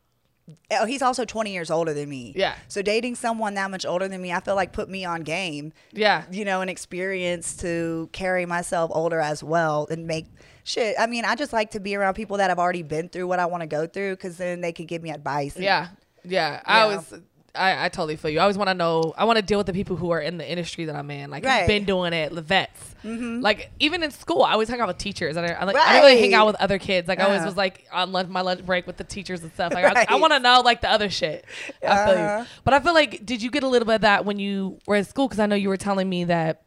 Oh, 0.70 0.86
he's 0.86 1.02
also 1.02 1.26
20 1.26 1.52
years 1.52 1.72
older 1.72 1.92
than 1.92 2.08
me. 2.08 2.32
Yeah. 2.36 2.54
So 2.68 2.84
dating 2.84 3.16
someone 3.16 3.56
that 3.56 3.72
much 3.72 3.84
older 3.84 4.08
than 4.08 4.22
me, 4.22 4.32
I 4.32 4.40
feel 4.42 4.54
like 4.54 4.74
put 4.74 4.88
me 4.88 5.04
on 5.04 5.22
game. 5.24 5.74
Yeah. 5.92 6.26
you 6.32 6.46
know, 6.46 6.62
an 6.62 6.70
experience 6.70 7.58
to 7.58 8.10
carry 8.14 8.46
myself 8.46 8.92
older 8.94 9.20
as 9.20 9.44
well 9.44 9.88
and 9.90 10.06
make 10.06 10.28
shit. 10.64 10.98
I 11.00 11.08
mean, 11.08 11.26
I 11.26 11.34
just 11.34 11.52
like 11.52 11.72
to 11.72 11.80
be 11.80 11.96
around 11.96 12.14
people 12.14 12.38
that 12.38 12.52
have 12.52 12.60
already 12.60 12.84
been 12.84 13.10
through 13.10 13.26
what 13.26 13.40
I 13.40 13.48
want 13.48 13.62
to 13.62 13.68
go 13.68 13.88
through 13.88 14.18
because 14.18 14.38
then 14.38 14.62
they 14.62 14.72
can 14.72 14.86
give 14.86 15.02
me 15.02 15.10
advice. 15.10 15.56
and- 15.56 15.64
Yeah. 15.64 15.88
Yeah. 16.24 16.62
I 16.64 16.78
Yeah. 16.90 16.96
was 16.96 17.14
I, 17.56 17.86
I 17.86 17.90
totally 17.90 18.16
feel 18.16 18.32
you. 18.32 18.40
I 18.40 18.44
always 18.44 18.58
want 18.58 18.70
to 18.70 18.74
know. 18.74 19.14
I 19.18 19.26
want 19.26 19.38
to 19.38 19.42
deal 19.42 19.58
with 19.58 19.68
the 19.68 19.74
people 19.74 19.96
who 19.96 20.12
are 20.12 20.20
in 20.22 20.38
the 20.38 20.50
industry 20.50 20.86
that 20.86 20.96
I'm 20.96 21.10
in. 21.12 21.30
Like 21.30 21.46
Right. 21.46 21.62
I've 21.62 21.68
been 21.68 21.86
doing 21.86 22.14
it, 22.14 22.34
the 22.34 22.42
vets. 22.42 22.94
Like 23.04 23.70
even 23.80 24.02
in 24.02 24.10
school, 24.10 24.42
I 24.42 24.54
always 24.54 24.68
hang 24.68 24.80
out 24.82 24.88
with 24.88 24.98
teachers. 24.98 25.38
And 25.38 25.46
I, 25.46 25.52
I, 25.52 25.64
like, 25.66 25.76
I 25.76 25.94
don't 25.94 26.02
really 26.02 26.20
hang 26.20 26.34
out 26.34 26.48
with 26.48 26.56
other 26.56 26.80
kids. 26.80 27.08
Like 27.08 27.20
I 27.20 27.26
always 27.26 27.40
Uh-huh. 27.42 27.48
was 27.50 27.56
like 27.58 27.86
on 27.94 28.12
lunch, 28.12 28.30
my 28.30 28.42
lunch 28.42 28.66
break 28.66 28.88
with 28.88 28.98
the 28.98 29.04
teachers 29.04 29.44
and 29.44 29.54
stuff. 29.54 29.74
Like 29.74 29.86
I, 29.86 30.06
I 30.10 30.16
want 30.16 30.34
to 30.34 30.40
know 30.40 30.62
like 30.62 30.82
the 30.82 30.90
other 30.90 31.10
shit. 31.12 31.46
I 31.84 32.06
feel 32.06 32.16
Uh-huh. 32.24 32.40
you. 32.42 32.48
But 32.64 32.74
I 32.74 32.80
feel 32.80 32.94
like 32.96 33.24
did 33.26 33.42
you 33.44 33.52
get 33.52 33.62
a 33.64 33.68
little 33.68 33.86
bit 33.86 33.96
of 33.96 34.02
that 34.02 34.26
when 34.26 34.40
you 34.40 34.80
were 34.88 34.96
in 34.96 35.04
school? 35.06 35.28
Because 35.28 35.40
I 35.40 35.46
know 35.46 35.56
you 35.56 35.70
were 35.70 35.78
telling 35.78 36.10
me 36.10 36.24
that 36.26 36.64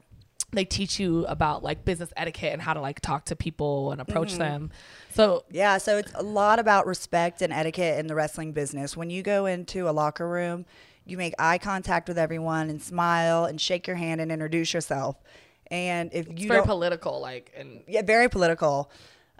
they 0.52 0.64
teach 0.64 0.99
you 0.99 1.26
about 1.26 1.62
like 1.62 1.85
business 1.85 2.11
etiquette 2.17 2.52
and 2.55 2.62
how 2.62 2.73
to 2.73 2.81
like 2.81 3.00
talk 3.00 3.26
to 3.26 3.37
people 3.37 3.93
and 3.93 4.00
approach 4.00 4.31
Mm-hmm. 4.31 4.38
them. 4.38 4.71
So 5.14 5.45
Yeah, 5.50 5.78
so 5.78 5.99
it's 5.99 6.12
a 6.14 6.23
lot 6.23 6.59
about 6.59 6.87
respect 6.87 7.43
and 7.43 7.52
etiquette 7.52 7.99
in 7.99 8.07
the 8.07 8.14
wrestling 8.14 8.52
business. 8.52 8.97
When 8.97 9.11
you 9.11 9.23
go 9.23 9.47
into 9.47 9.88
a 9.88 9.93
locker 9.93 10.26
room, 10.28 10.64
you 11.05 11.17
make 11.19 11.35
eye 11.38 11.59
contact 11.59 12.09
with 12.09 12.19
everyone 12.19 12.71
and 12.71 12.81
smile 12.83 13.45
and 13.45 13.61
shake 13.61 13.87
your 13.87 13.97
hand 13.97 14.21
and 14.21 14.33
introduce 14.33 14.73
yourself. 14.73 15.17
And 15.71 16.11
if 16.14 16.26
it's 16.28 16.40
you 16.43 16.49
very 16.49 16.62
political. 16.64 17.21
Like 17.21 17.52
and 17.57 17.83
yeah, 17.87 18.02
very 18.02 18.28
political. 18.31 18.90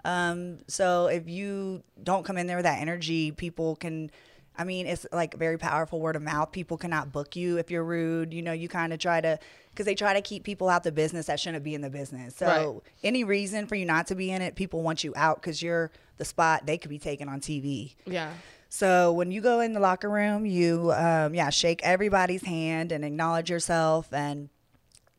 Um, 0.05 0.59
so 0.67 1.07
if 1.07 1.27
you 1.27 1.83
don't 2.01 2.23
come 2.23 2.37
in 2.37 2.47
there 2.47 2.57
with 2.57 2.65
that 2.65 2.81
energy, 2.81 3.31
people 3.31 3.75
can. 3.75 4.11
I 4.59 4.63
mean, 4.65 4.85
it's 4.85 5.07
like 5.11 5.35
very 5.35 5.57
powerful 5.57 5.99
word 6.01 6.15
of 6.15 6.21
mouth. 6.21 6.51
People 6.51 6.77
cannot 6.77 7.11
book 7.11 7.35
you 7.35 7.57
if 7.57 7.71
you're 7.71 7.83
rude. 7.83 8.33
You 8.33 8.41
know, 8.41 8.51
you 8.51 8.67
kind 8.67 8.91
of 8.93 8.99
try 8.99 9.21
to 9.21 9.39
because 9.71 9.85
they 9.85 9.95
try 9.95 10.13
to 10.13 10.21
keep 10.21 10.43
people 10.43 10.67
out 10.67 10.83
the 10.83 10.91
business 10.91 11.27
that 11.27 11.39
shouldn't 11.39 11.63
be 11.63 11.73
in 11.73 11.81
the 11.81 11.89
business. 11.89 12.35
So 12.35 12.45
Right. 12.45 12.91
any 13.03 13.23
reason 13.23 13.65
for 13.67 13.75
you 13.75 13.85
not 13.85 14.07
to 14.07 14.15
be 14.15 14.29
in 14.31 14.41
it, 14.41 14.55
people 14.55 14.81
want 14.83 15.03
you 15.03 15.13
out 15.15 15.41
because 15.41 15.61
you're 15.63 15.89
the 16.17 16.25
spot 16.25 16.65
they 16.65 16.77
could 16.77 16.89
be 16.89 16.99
taken 16.99 17.29
on 17.29 17.39
TV. 17.39 17.95
yeah. 18.05 18.33
So 18.71 19.13
when 19.13 19.31
you 19.31 19.41
go 19.41 19.61
in 19.61 19.73
the 19.73 19.79
locker 19.79 20.09
room, 20.09 20.45
you 20.45 20.91
um, 20.93 21.33
yeah 21.33 21.49
shake 21.49 21.81
everybody's 21.83 22.43
hand 22.43 22.91
and 22.91 23.03
acknowledge 23.03 23.49
yourself, 23.49 24.13
and 24.13 24.49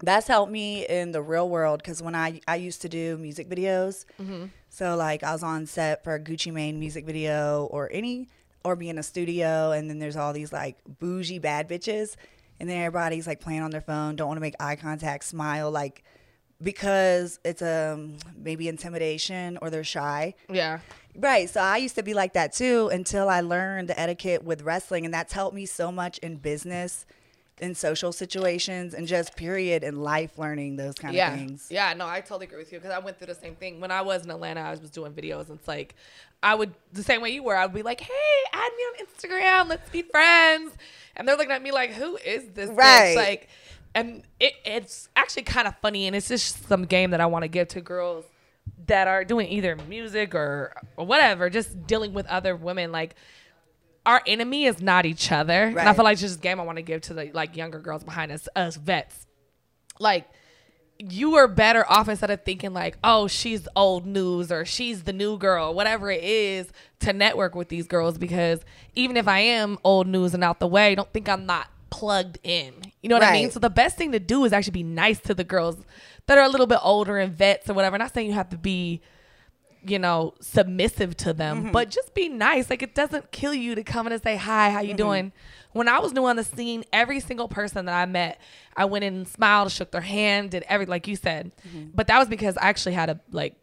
that's 0.03 0.29
helped 0.29 0.53
me 0.53 0.87
in 0.87 1.11
the 1.13 1.21
real 1.21 1.49
world 1.49 1.81
because 1.83 2.01
when 2.03 2.15
I 2.15 2.41
I 2.47 2.57
used 2.57 2.81
to 2.83 2.89
do 2.89 3.17
music 3.19 3.49
videos, 3.49 4.05
so 4.69 4.95
like 4.95 5.25
I 5.25 5.33
was 5.33 5.43
on 5.43 5.67
set 5.67 6.05
for 6.05 6.15
a 6.15 6.21
Gucci 6.21 6.53
Mane 6.53 6.79
music 6.79 7.05
video 7.05 7.67
or 7.73 7.91
any 7.93 8.29
or 8.65 8.77
be 8.77 8.89
in 8.89 8.99
a 8.99 9.03
studio, 9.03 9.73
and 9.73 9.89
then 9.89 9.99
there's 9.99 10.17
all 10.17 10.33
these 10.33 10.53
like 10.53 10.77
bougie 10.99 11.39
bad 11.39 11.69
bitches, 11.69 12.17
and 12.59 12.69
then 12.69 12.79
everybody's 12.79 13.27
like 13.27 13.41
playing 13.41 13.63
on 13.63 13.71
their 13.71 13.81
phone, 13.81 14.17
don't 14.17 14.29
want 14.29 14.37
to 14.37 14.43
make 14.43 14.55
eye 14.61 14.77
contact, 14.77 15.25
smile 15.25 15.71
like 15.71 16.05
because 16.63 17.39
it's 17.45 17.63
um 17.63 18.17
maybe 18.37 18.69
intimidation 18.69 19.59
or 19.63 19.71
they're 19.71 19.85
shy. 19.85 20.35
Yeah. 20.49 20.81
Right. 21.17 21.51
So 21.51 21.61
I 21.61 21.79
used 21.79 21.97
to 21.97 22.03
be 22.03 22.15
like 22.15 22.35
that 22.35 22.53
too 22.53 22.89
until 22.93 23.29
I 23.29 23.41
learned 23.41 23.89
the 23.89 23.99
etiquette 23.99 24.45
with 24.45 24.63
wrestling. 24.63 25.05
And 25.05 25.13
that's 25.13 25.33
helped 25.33 25.57
me 25.57 25.67
so 25.67 25.91
much 25.91 26.19
in 26.19 26.37
business, 26.37 27.05
in 27.61 27.75
social 27.75 28.13
situations, 28.13 28.95
and 28.95 29.07
just 29.07 29.37
period 29.37 29.83
in 29.85 30.01
life 30.03 30.39
learning 30.39 30.77
those 30.77 30.95
kind 30.95 31.15
yeah. 31.15 31.33
of 31.33 31.39
things. 31.39 31.69
Yeah, 31.71 31.93
no, 31.95 32.07
I 32.07 32.21
totally 32.21 32.47
agree 32.47 32.59
with 32.59 32.73
you 32.73 32.79
because 32.79 32.93
I 32.93 32.99
went 32.99 33.19
through 33.19 33.29
the 33.29 33.35
same 33.35 33.55
thing. 33.55 33.81
When 33.81 33.91
I 33.91 34.03
was 34.03 34.25
in 34.25 34.31
Atlanta, 34.31 34.61
I 34.61 34.71
was 34.71 34.81
doing 34.91 35.13
videos 35.13 35.49
and 35.49 35.59
it's 35.59 35.69
like 35.69 35.95
I 36.43 36.55
would 36.55 36.75
the 36.93 37.03
same 37.03 37.21
way 37.21 37.31
you 37.31 37.43
were, 37.43 37.57
I 37.57 37.67
would 37.67 37.75
be 37.75 37.83
like, 37.83 38.01
Hey, 38.01 38.13
add 38.53 38.71
me 38.77 38.83
on 38.83 39.07
Instagram, 39.07 39.69
let's 39.69 39.89
be 39.91 40.03
friends. 40.03 40.73
And 41.17 41.29
they're 41.29 41.37
looking 41.37 41.53
at 41.53 41.63
me 41.63 41.71
like, 41.71 41.93
Who 41.93 42.17
is 42.17 42.49
this 42.55 42.71
bitch? 42.71 42.77
Right. 42.77 43.17
Like 43.17 43.49
and 43.95 44.23
it, 44.39 44.55
it's 44.65 45.09
actually 45.17 45.43
kind 45.43 45.67
of 45.67 45.77
funny 45.79 46.07
and 46.07 46.15
it's 46.15 46.29
just 46.29 46.69
some 46.69 46.85
game 46.85 47.11
that 47.11 47.21
I 47.21 47.27
want 47.27 47.43
to 47.43 47.49
give 47.49 47.69
to 47.69 47.81
girls 47.81 48.25
that 48.87 49.09
are 49.09 49.25
doing 49.25 49.49
either 49.49 49.77
music 49.89 50.35
or, 50.35 50.75
or 50.97 51.07
whatever, 51.07 51.51
just 51.51 51.87
dealing 51.87 52.13
with 52.13 52.27
other 52.27 52.55
women. 52.55 52.93
Like 52.93 53.17
our 54.07 54.23
enemy 54.27 54.65
is 54.65 54.81
not 54.81 55.07
each 55.07 55.31
other. 55.31 55.65
And 55.65 55.81
I 55.81 55.93
feel 55.93 56.05
like 56.05 56.15
it's 56.15 56.23
just 56.23 56.39
a 56.39 56.41
game 56.41 56.59
I 56.61 56.65
want 56.65 56.77
to 56.77 56.83
give 56.83 57.03
to 57.03 57.15
the 57.15 57.31
like 57.33 57.57
younger 57.57 57.79
girls 57.79 58.05
behind 58.05 58.33
us, 58.33 58.49
us 58.57 58.77
vets. 58.77 59.27
Like 59.99 60.29
you 60.99 61.37
are 61.37 61.49
better 61.49 61.91
off 61.91 62.09
instead 62.09 62.31
of 62.31 62.45
thinking 62.45 62.73
like, 62.73 62.99
oh, 63.03 63.27
she's 63.27 63.67
old 63.75 64.07
news 64.07 64.53
or 64.53 64.65
she's 64.65 65.05
the 65.05 65.13
new 65.13 65.39
girl, 65.39 65.73
whatever 65.75 66.11
it 66.11 66.23
is, 66.23 66.71
to 67.01 67.13
network 67.13 67.55
with 67.55 67.69
these 67.69 67.87
girls 67.87 68.19
because 68.19 68.61
even 68.95 69.17
if 69.17 69.27
I 69.27 69.39
am 69.41 69.79
old 69.85 70.07
news 70.07 70.35
and 70.35 70.45
out 70.45 70.61
the 70.61 70.67
way, 70.67 70.95
don't 70.95 71.11
think 71.13 71.29
I'm 71.29 71.47
not 71.47 71.69
plugged 71.91 72.39
in. 72.43 72.75
You 73.03 73.09
know 73.09 73.17
what 73.17 73.25
I 73.25 73.33
mean? 73.33 73.51
So 73.51 73.59
the 73.61 73.71
best 73.71 73.97
thing 73.97 74.13
to 74.13 74.21
do 74.21 74.45
is 74.45 74.53
actually 74.53 74.73
be 74.73 74.83
nice 74.83 75.19
to 75.21 75.35
the 75.35 75.45
girls 75.45 75.77
that 76.27 76.39
are 76.39 76.45
a 76.45 76.49
little 76.49 76.67
bit 76.67 76.79
older 76.83 77.19
and 77.19 77.33
vets 77.33 77.69
or 77.69 77.75
whatever. 77.75 77.99
Not 77.99 78.15
saying 78.15 78.27
you 78.27 78.35
have 78.35 78.51
to 78.51 78.59
be 78.59 79.01
you 79.87 79.99
know, 79.99 80.35
submissive 80.41 81.17
to 81.19 81.33
them, 81.33 81.63
Mm-hmm. 81.65 81.73
but 81.73 81.91
just 81.91 82.15
be 82.15 82.29
nice. 82.29 82.71
Like 82.71 82.83
it 82.83 82.95
doesn't 82.95 83.33
kill 83.33 83.55
you 83.55 83.75
to 83.75 83.83
come 83.83 84.07
in 84.07 84.13
and 84.13 84.23
say 84.23 84.37
hi, 84.37 84.71
how 84.71 84.81
Mm-hmm. 84.81 84.89
you 84.89 84.95
doing? 84.95 85.33
When 85.73 85.89
I 85.89 86.01
was 86.01 86.13
new 86.13 86.25
on 86.27 86.37
the 86.37 86.45
scene, 86.45 86.85
every 86.93 87.21
single 87.21 87.47
person 87.49 87.85
that 87.87 87.95
I 87.95 88.05
met, 88.07 88.41
I 88.77 88.85
went 88.87 89.05
in 89.05 89.15
and 89.15 89.29
smiled, 89.29 89.71
shook 89.71 89.91
their 89.93 90.01
hand, 90.01 90.51
did 90.51 90.65
every 90.69 90.87
like 90.87 91.07
you 91.07 91.15
said. 91.17 91.53
Mm-hmm. 91.69 91.91
But 91.95 92.09
that 92.09 92.19
was 92.19 92.29
because 92.29 92.57
I 92.57 92.69
actually 92.69 92.95
had 92.95 93.09
a 93.11 93.21
like 93.31 93.55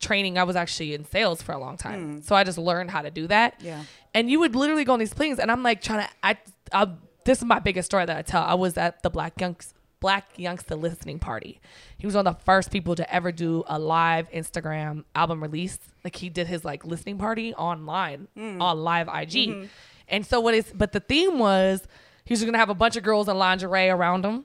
training. 0.00 0.36
I 0.38 0.42
was 0.44 0.56
actually 0.56 0.94
in 0.94 1.04
sales 1.04 1.40
for 1.42 1.52
a 1.52 1.58
long 1.58 1.76
time, 1.76 2.22
so 2.22 2.34
I 2.34 2.44
just 2.44 2.58
learned 2.58 2.90
how 2.90 3.02
to 3.02 3.10
do 3.10 3.26
that. 3.28 3.60
Mm. 3.60 3.64
Yeah. 3.64 3.82
And 4.14 4.30
you 4.30 4.40
would 4.40 4.54
literally 4.56 4.84
go 4.84 4.92
on 4.94 4.98
these 4.98 5.12
things, 5.12 5.38
and 5.38 5.50
I'm 5.50 5.62
like 5.62 5.80
trying 5.80 6.06
to. 6.06 6.12
I, 6.22 6.38
I 6.72 6.88
this 7.24 7.38
is 7.38 7.44
my 7.44 7.58
biggest 7.58 7.86
story 7.86 8.04
that 8.04 8.16
I 8.16 8.22
tell. 8.22 8.42
I 8.42 8.54
was 8.54 8.76
at 8.76 9.02
the 9.02 9.10
Black 9.10 9.40
Youngs 9.40 9.72
Blac 10.04 10.24
Youngsta 10.38 10.78
listening 10.78 11.18
party. 11.18 11.60
He 11.96 12.06
was 12.06 12.14
one 12.14 12.26
of 12.26 12.36
the 12.36 12.44
first 12.44 12.70
people 12.70 12.94
to 12.94 13.14
ever 13.14 13.32
do 13.32 13.64
a 13.66 13.78
live 13.78 14.30
Instagram 14.30 15.04
album 15.14 15.42
release. 15.42 15.78
Like 16.04 16.14
he 16.14 16.28
did 16.28 16.46
his 16.46 16.62
like 16.62 16.84
listening 16.84 17.16
party 17.16 17.54
online 17.54 18.28
mm. 18.36 18.60
on 18.60 18.84
live 18.84 19.08
IG. 19.08 19.14
Mm-hmm. 19.14 19.64
And 20.08 20.26
so 20.26 20.40
what 20.40 20.52
is 20.52 20.70
but 20.74 20.92
the 20.92 21.00
theme 21.00 21.38
was 21.38 21.82
he 22.26 22.34
was 22.34 22.44
gonna 22.44 22.58
have 22.58 22.68
a 22.68 22.74
bunch 22.74 22.96
of 22.96 23.02
girls 23.02 23.28
in 23.28 23.38
lingerie 23.38 23.88
around 23.88 24.26
him. 24.26 24.44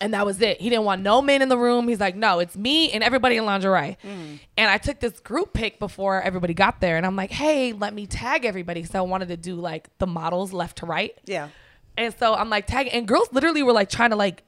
And 0.00 0.12
that 0.12 0.26
was 0.26 0.42
it. 0.42 0.60
He 0.60 0.68
didn't 0.68 0.84
want 0.84 1.00
no 1.00 1.22
men 1.22 1.40
in 1.40 1.48
the 1.48 1.56
room. 1.56 1.88
He's 1.88 2.00
like, 2.00 2.16
no, 2.16 2.40
it's 2.40 2.56
me 2.56 2.90
and 2.90 3.02
everybody 3.02 3.36
in 3.36 3.46
lingerie. 3.46 3.96
Mm. 4.04 4.40
And 4.58 4.70
I 4.70 4.76
took 4.76 5.00
this 5.00 5.18
group 5.20 5.54
pic 5.54 5.78
before 5.78 6.20
everybody 6.20 6.52
got 6.52 6.80
there. 6.80 6.98
And 6.98 7.06
I'm 7.06 7.16
like, 7.16 7.30
hey, 7.30 7.72
let 7.72 7.94
me 7.94 8.06
tag 8.06 8.44
everybody. 8.44 8.82
So 8.82 8.98
I 8.98 9.02
wanted 9.02 9.28
to 9.28 9.36
do 9.38 9.54
like 9.54 9.88
the 9.98 10.06
models 10.06 10.52
left 10.52 10.78
to 10.78 10.86
right. 10.86 11.16
Yeah. 11.24 11.48
And 11.96 12.14
so 12.18 12.34
I'm 12.34 12.50
like 12.50 12.66
tagging, 12.66 12.92
and 12.92 13.06
girls 13.06 13.28
literally 13.32 13.62
were 13.62 13.72
like 13.72 13.88
trying 13.88 14.10
to 14.10 14.16
like, 14.16 14.42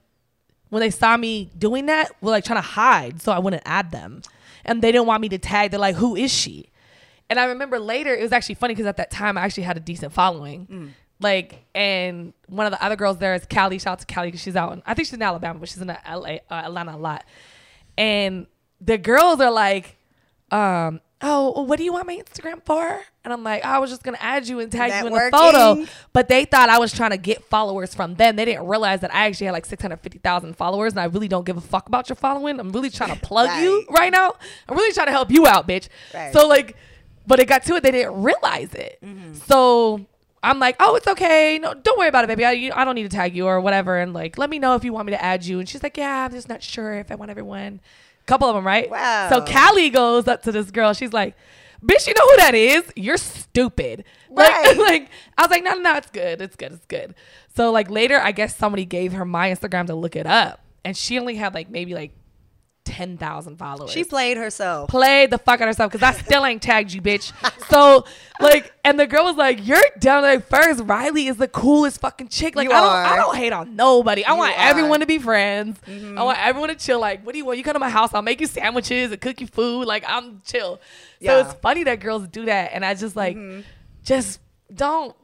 when 0.71 0.81
they 0.81 0.91
saw 0.91 1.17
me 1.17 1.51
doing 1.57 1.87
that, 1.87 2.11
we 2.21 2.27
were 2.27 2.33
like 2.33 2.45
trying 2.45 2.59
to 2.59 2.69
hide 2.69 3.23
so 3.23 3.33
I 3.33 3.39
wouldn't 3.39 3.63
add 3.67 3.91
them, 3.91 4.23
and 4.65 4.83
they 4.83 4.93
didn't 4.93 5.07
want 5.07 5.21
me 5.21 5.29
to 5.31 5.39
tag. 5.39 5.71
They're 5.71 5.81
like, 5.81 5.97
"Who 5.97 6.17
is 6.17 6.33
she?" 6.33 6.71
And 7.29 7.39
I 7.41 7.47
remember 7.47 7.79
later 7.79 8.15
it 8.15 8.23
was 8.23 8.33
actually 8.33 8.55
funny 8.57 8.75
because 8.75 8.87
at 8.87 8.97
that 8.99 9.11
time 9.11 9.37
I 9.37 9.43
actually 9.43 9.65
had 9.65 9.77
a 9.77 9.81
decent 9.81 10.13
following, 10.13 10.95
like, 11.21 11.65
and 11.75 12.33
one 12.49 12.67
of 12.67 12.73
the 12.73 12.83
other 12.85 12.95
girls 12.97 13.19
there 13.19 13.35
is 13.35 13.47
Callie. 13.47 13.79
Shout 13.79 13.93
out 13.95 14.07
to 14.07 14.15
Callie 14.15 14.29
because 14.29 14.43
she's 14.43 14.55
out. 14.57 14.73
In, 14.73 14.83
I 14.87 14.95
think 14.95 15.07
she's 15.07 15.15
in 15.15 15.23
Alabama, 15.23 15.59
but 15.59 15.69
she's 15.69 15.81
in 15.81 15.89
LA, 15.89 16.39
uh, 16.51 16.55
Atlanta 16.55 16.95
a 16.95 16.99
lot. 16.99 17.25
And 17.99 18.47
the 18.81 18.99
girls 18.99 19.41
are 19.41 19.51
like, 19.51 19.97
um, 20.51 21.01
oh, 21.23 21.53
well, 21.57 21.67
what 21.67 21.79
do 21.79 21.85
you 21.85 21.93
want 21.93 22.07
my 22.07 22.17
Instagram 22.17 22.63
for? 22.65 23.01
And 23.25 23.33
I'm 23.33 23.43
like, 23.43 23.65
I 23.65 23.79
was 23.79 23.91
just 23.91 24.03
gonna 24.03 24.19
add 24.21 24.47
you 24.47 24.61
and 24.61 24.71
tag 24.71 24.91
you 25.01 25.07
in 25.07 25.13
the 25.13 25.31
photo. 25.33 25.87
But 26.13 26.29
they 26.29 26.45
thought 26.45 26.69
I 26.69 26.79
was 26.79 26.93
trying 26.93 27.11
to 27.11 27.17
get 27.17 27.43
followers 27.45 27.95
from 27.95 28.15
them. 28.17 28.37
They 28.37 28.45
didn't 28.45 28.67
realize 28.67 29.01
that 29.01 29.15
I 29.15 29.27
actually 29.27 29.47
had 29.47 29.53
like 29.53 29.67
650,000 29.67 30.57
followers 30.57 30.93
and 30.93 31.01
I 31.01 31.05
really 31.07 31.29
don't 31.29 31.45
give 31.47 31.57
a 31.57 31.61
fuck 31.63 31.89
about 31.89 32.09
your 32.09 32.17
following. 32.17 32.61
I'm 32.61 32.71
really 32.71 32.91
trying 32.91 33.15
to 33.15 33.21
plug 33.21 33.49
you 33.63 33.87
Right. 33.91 33.99
right 34.01 34.13
now. 34.13 34.35
I'm 34.69 34.77
really 34.77 34.93
trying 34.93 35.07
to 35.07 35.13
help 35.13 35.31
you 35.31 35.47
out, 35.47 35.67
bitch. 35.67 35.89
Right. 36.15 36.33
So 36.33 36.47
like, 36.47 36.77
but 37.27 37.41
it 37.41 37.49
got 37.49 37.65
to 37.65 37.77
it, 37.77 37.83
they 37.83 37.91
didn't 37.91 38.23
realize 38.23 38.73
it. 38.75 38.99
Mm-hmm. 39.05 39.35
So 39.35 40.07
I'm 40.43 40.61
like, 40.61 40.77
oh, 40.79 40.95
it's 40.95 41.09
okay. 41.09 41.59
No, 41.59 41.75
don't 41.75 41.99
worry 41.99 42.09
about 42.09 42.23
it, 42.25 42.29
baby. 42.29 42.45
I, 42.45 42.53
you, 42.53 42.73
I 42.73 42.85
don't 42.85 42.95
need 42.95 43.03
to 43.11 43.17
tag 43.17 43.35
you 43.35 43.47
or 43.47 43.61
whatever. 43.61 43.99
And 43.99 44.13
like, 44.13 44.39
let 44.39 44.49
me 44.49 44.61
know 44.61 44.77
if 44.77 44.85
you 44.85 44.93
want 44.93 45.07
me 45.07 45.13
to 45.13 45.21
add 45.21 45.45
you. 45.45 45.59
And 45.59 45.69
she's 45.69 45.83
like, 45.83 45.97
yeah, 45.97 46.27
I'm 46.27 46.31
just 46.31 46.49
not 46.49 46.63
sure 46.63 46.95
if 46.95 47.11
I 47.11 47.17
want 47.17 47.31
everyone. 47.33 47.81
Couple 48.27 48.49
of 48.49 48.55
them, 48.57 48.67
right? 48.67 48.91
Wow. 48.91 49.29
So 49.31 49.45
Callie 49.45 49.91
goes 49.91 50.27
up 50.29 50.43
to 50.43 50.53
this 50.53 50.71
girl. 50.71 50.93
She's 50.93 51.13
like, 51.13 51.37
bitch, 51.85 52.07
you 52.07 52.15
know 52.15 52.27
who 52.31 52.37
that 52.39 52.55
is? 52.55 52.93
You're 52.97 53.17
stupid. 53.17 54.05
Like, 54.31 54.51
Right. 54.53 54.77
like 54.79 55.11
I 55.39 55.43
was 55.43 55.51
like, 55.51 55.63
no, 55.63 55.75
no, 55.75 55.81
no, 55.81 55.95
it's 55.97 56.11
good. 56.11 56.41
It's 56.43 56.57
good. 56.57 56.73
It's 56.73 56.87
good. 56.87 57.15
So 57.55 57.71
like 57.71 57.89
later, 57.91 58.19
I 58.19 58.33
guess 58.33 58.57
somebody 58.57 58.85
gave 58.85 59.13
her 59.13 59.25
my 59.25 59.51
Instagram 59.51 59.87
to 59.87 59.95
look 59.95 60.17
it 60.17 60.27
up. 60.27 60.61
And 60.85 60.97
she 60.97 61.19
only 61.19 61.37
had 61.37 61.55
like 61.55 61.71
maybe 61.71 61.95
like 61.95 62.13
10,000 62.97 63.57
followers 63.59 63.91
She 63.91 64.05
played 64.05 64.37
herself. 64.39 64.89
played 64.89 65.31
the 65.31 65.37
fuck 65.39 65.61
out 65.61 65.69
of 65.69 65.75
herself 65.75 65.93
because 65.93 66.03
I 66.03 66.19
still 66.19 66.47
ain't 66.47 66.63
tagged 66.63 66.93
you, 66.93 67.03
bitch. 67.03 67.33
So 67.69 68.05
like, 68.41 68.73
and 68.85 68.99
the 68.99 69.07
girl 69.09 69.25
was 69.25 69.35
like, 69.37 69.67
"You're 69.67 69.83
down 69.99 70.23
like 70.23 70.47
first. 70.49 70.83
Riley 70.85 71.27
is 71.27 71.37
the 71.37 71.49
coolest 71.49 72.01
fucking 72.01 72.29
chick. 72.29 72.55
Like, 72.55 72.69
You 72.69 72.75
I 72.75 72.81
don't, 72.81 73.13
I 73.13 73.17
don't 73.17 73.35
hate 73.37 73.53
on 73.53 73.75
nobody. 73.77 74.25
I 74.25 74.33
want 74.35 74.53
are. 74.53 74.55
Mm-hmm. 74.55 74.69
everyone 74.71 75.01
to 75.01 75.07
be 75.07 75.19
friends. 75.19 75.79
I 75.87 76.23
want 76.23 76.39
everyone 76.39 76.69
to 76.71 76.77
chill. 76.77 77.01
Like, 77.01 77.27
what 77.27 77.33
do 77.33 77.39
you 77.39 77.45
want? 77.45 77.59
You 77.59 77.65
come 77.65 77.73
to 77.75 77.81
my 77.81 77.91
house, 77.91 78.15
I'll 78.15 78.23
make 78.23 78.41
you 78.41 78.47
sandwiches 78.47 79.11
and 79.11 79.21
cook 79.21 79.41
you 79.41 79.47
food. 79.49 79.85
Like, 79.87 80.05
I'm 80.07 80.41
chill. 80.45 80.77
So 80.77 80.81
Yeah. 81.21 81.41
it's 81.41 81.55
funny 81.61 81.83
that 81.85 81.99
girls 82.01 82.27
do 82.29 82.45
that, 82.47 82.71
and 82.73 82.85
I 82.85 82.95
just 82.95 83.17
like, 83.17 83.37
just 84.05 84.41
don't, 84.73 85.15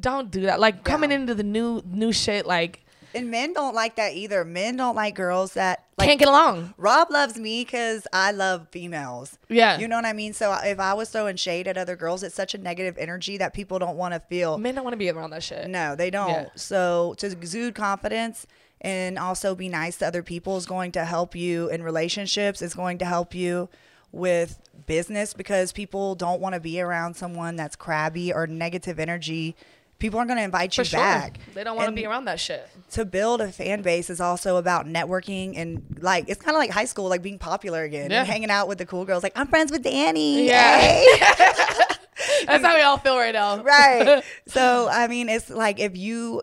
don't 0.00 0.30
do 0.30 0.42
that. 0.42 0.58
Like 0.60 0.82
coming 0.84 1.12
into 1.12 1.34
the 1.34 1.44
new 1.44 1.82
new 1.86 2.12
shit, 2.12 2.46
like. 2.46 2.80
And 3.14 3.30
men 3.30 3.52
don't 3.52 3.74
like 3.74 3.96
that 3.96 4.14
either. 4.14 4.44
Men 4.44 4.76
don't 4.76 4.94
like 4.94 5.14
girls 5.14 5.54
that 5.54 5.84
like 5.98 6.08
Can't 6.08 6.18
get 6.18 6.28
along. 6.28 6.74
Rob 6.76 7.10
loves 7.10 7.38
me 7.38 7.64
because 7.64 8.06
I 8.12 8.32
love 8.32 8.68
females. 8.70 9.38
Yeah. 9.48 9.78
You 9.78 9.88
know 9.88 9.96
what 9.96 10.04
I 10.04 10.12
mean? 10.12 10.32
So 10.32 10.56
if 10.62 10.80
I 10.80 10.94
was 10.94 11.10
throwing 11.10 11.36
shade 11.36 11.68
at 11.68 11.76
other 11.76 11.96
girls, 11.96 12.22
it's 12.22 12.34
such 12.34 12.54
a 12.54 12.58
negative 12.58 12.96
energy 12.98 13.36
that 13.38 13.54
people 13.54 13.78
don't 13.78 13.96
want 13.96 14.14
to 14.14 14.20
feel. 14.20 14.58
Men 14.58 14.74
don't 14.74 14.84
want 14.84 14.94
to 14.94 14.98
be 14.98 15.10
around 15.10 15.30
that 15.30 15.42
shit. 15.42 15.68
No, 15.68 15.94
they 15.94 16.10
don't. 16.10 16.30
Yeah. 16.30 16.48
So 16.56 17.14
to 17.18 17.26
exude 17.26 17.74
confidence 17.74 18.46
and 18.80 19.18
also 19.18 19.54
be 19.54 19.68
nice 19.68 19.98
to 19.98 20.06
other 20.06 20.22
people 20.22 20.56
is 20.56 20.66
going 20.66 20.92
to 20.92 21.04
help 21.04 21.34
you 21.34 21.68
in 21.70 21.82
relationships. 21.82 22.62
It's 22.62 22.74
going 22.74 22.98
to 22.98 23.04
help 23.04 23.34
you 23.34 23.68
with 24.10 24.60
business 24.86 25.32
because 25.32 25.72
people 25.72 26.14
don't 26.14 26.40
want 26.40 26.54
to 26.54 26.60
be 26.60 26.80
around 26.80 27.14
someone 27.14 27.56
that's 27.56 27.76
crabby 27.76 28.32
or 28.32 28.46
negative 28.46 28.98
energy. 28.98 29.56
People 30.02 30.18
aren't 30.18 30.28
going 30.30 30.38
to 30.38 30.42
invite 30.44 30.76
you 30.76 30.82
sure. 30.82 30.98
back. 30.98 31.38
They 31.54 31.62
don't 31.62 31.76
want 31.76 31.88
to 31.88 31.94
be 31.94 32.04
around 32.04 32.24
that 32.24 32.40
shit. 32.40 32.68
To 32.90 33.04
build 33.04 33.40
a 33.40 33.52
fan 33.52 33.82
base 33.82 34.10
is 34.10 34.20
also 34.20 34.56
about 34.56 34.86
networking 34.86 35.56
and 35.56 35.80
like 36.00 36.24
it's 36.28 36.42
kind 36.42 36.56
of 36.56 36.58
like 36.58 36.70
high 36.70 36.86
school, 36.86 37.08
like 37.08 37.22
being 37.22 37.38
popular 37.38 37.84
again 37.84 38.10
Yeah. 38.10 38.22
and 38.22 38.28
hanging 38.28 38.50
out 38.50 38.66
with 38.66 38.78
the 38.78 38.84
cool 38.84 39.04
girls. 39.04 39.22
Like 39.22 39.32
I'm 39.36 39.46
friends 39.46 39.70
with 39.70 39.84
Danny. 39.84 40.48
Yeah. 40.48 40.80
Hey. 40.80 41.06
That's 42.46 42.64
how 42.64 42.74
we 42.74 42.82
all 42.82 42.98
feel 42.98 43.16
right 43.16 43.32
now. 43.32 43.62
right. 43.62 44.24
So 44.48 44.88
I 44.90 45.06
mean, 45.06 45.28
it's 45.28 45.48
like 45.48 45.78
if 45.78 45.96
you 45.96 46.42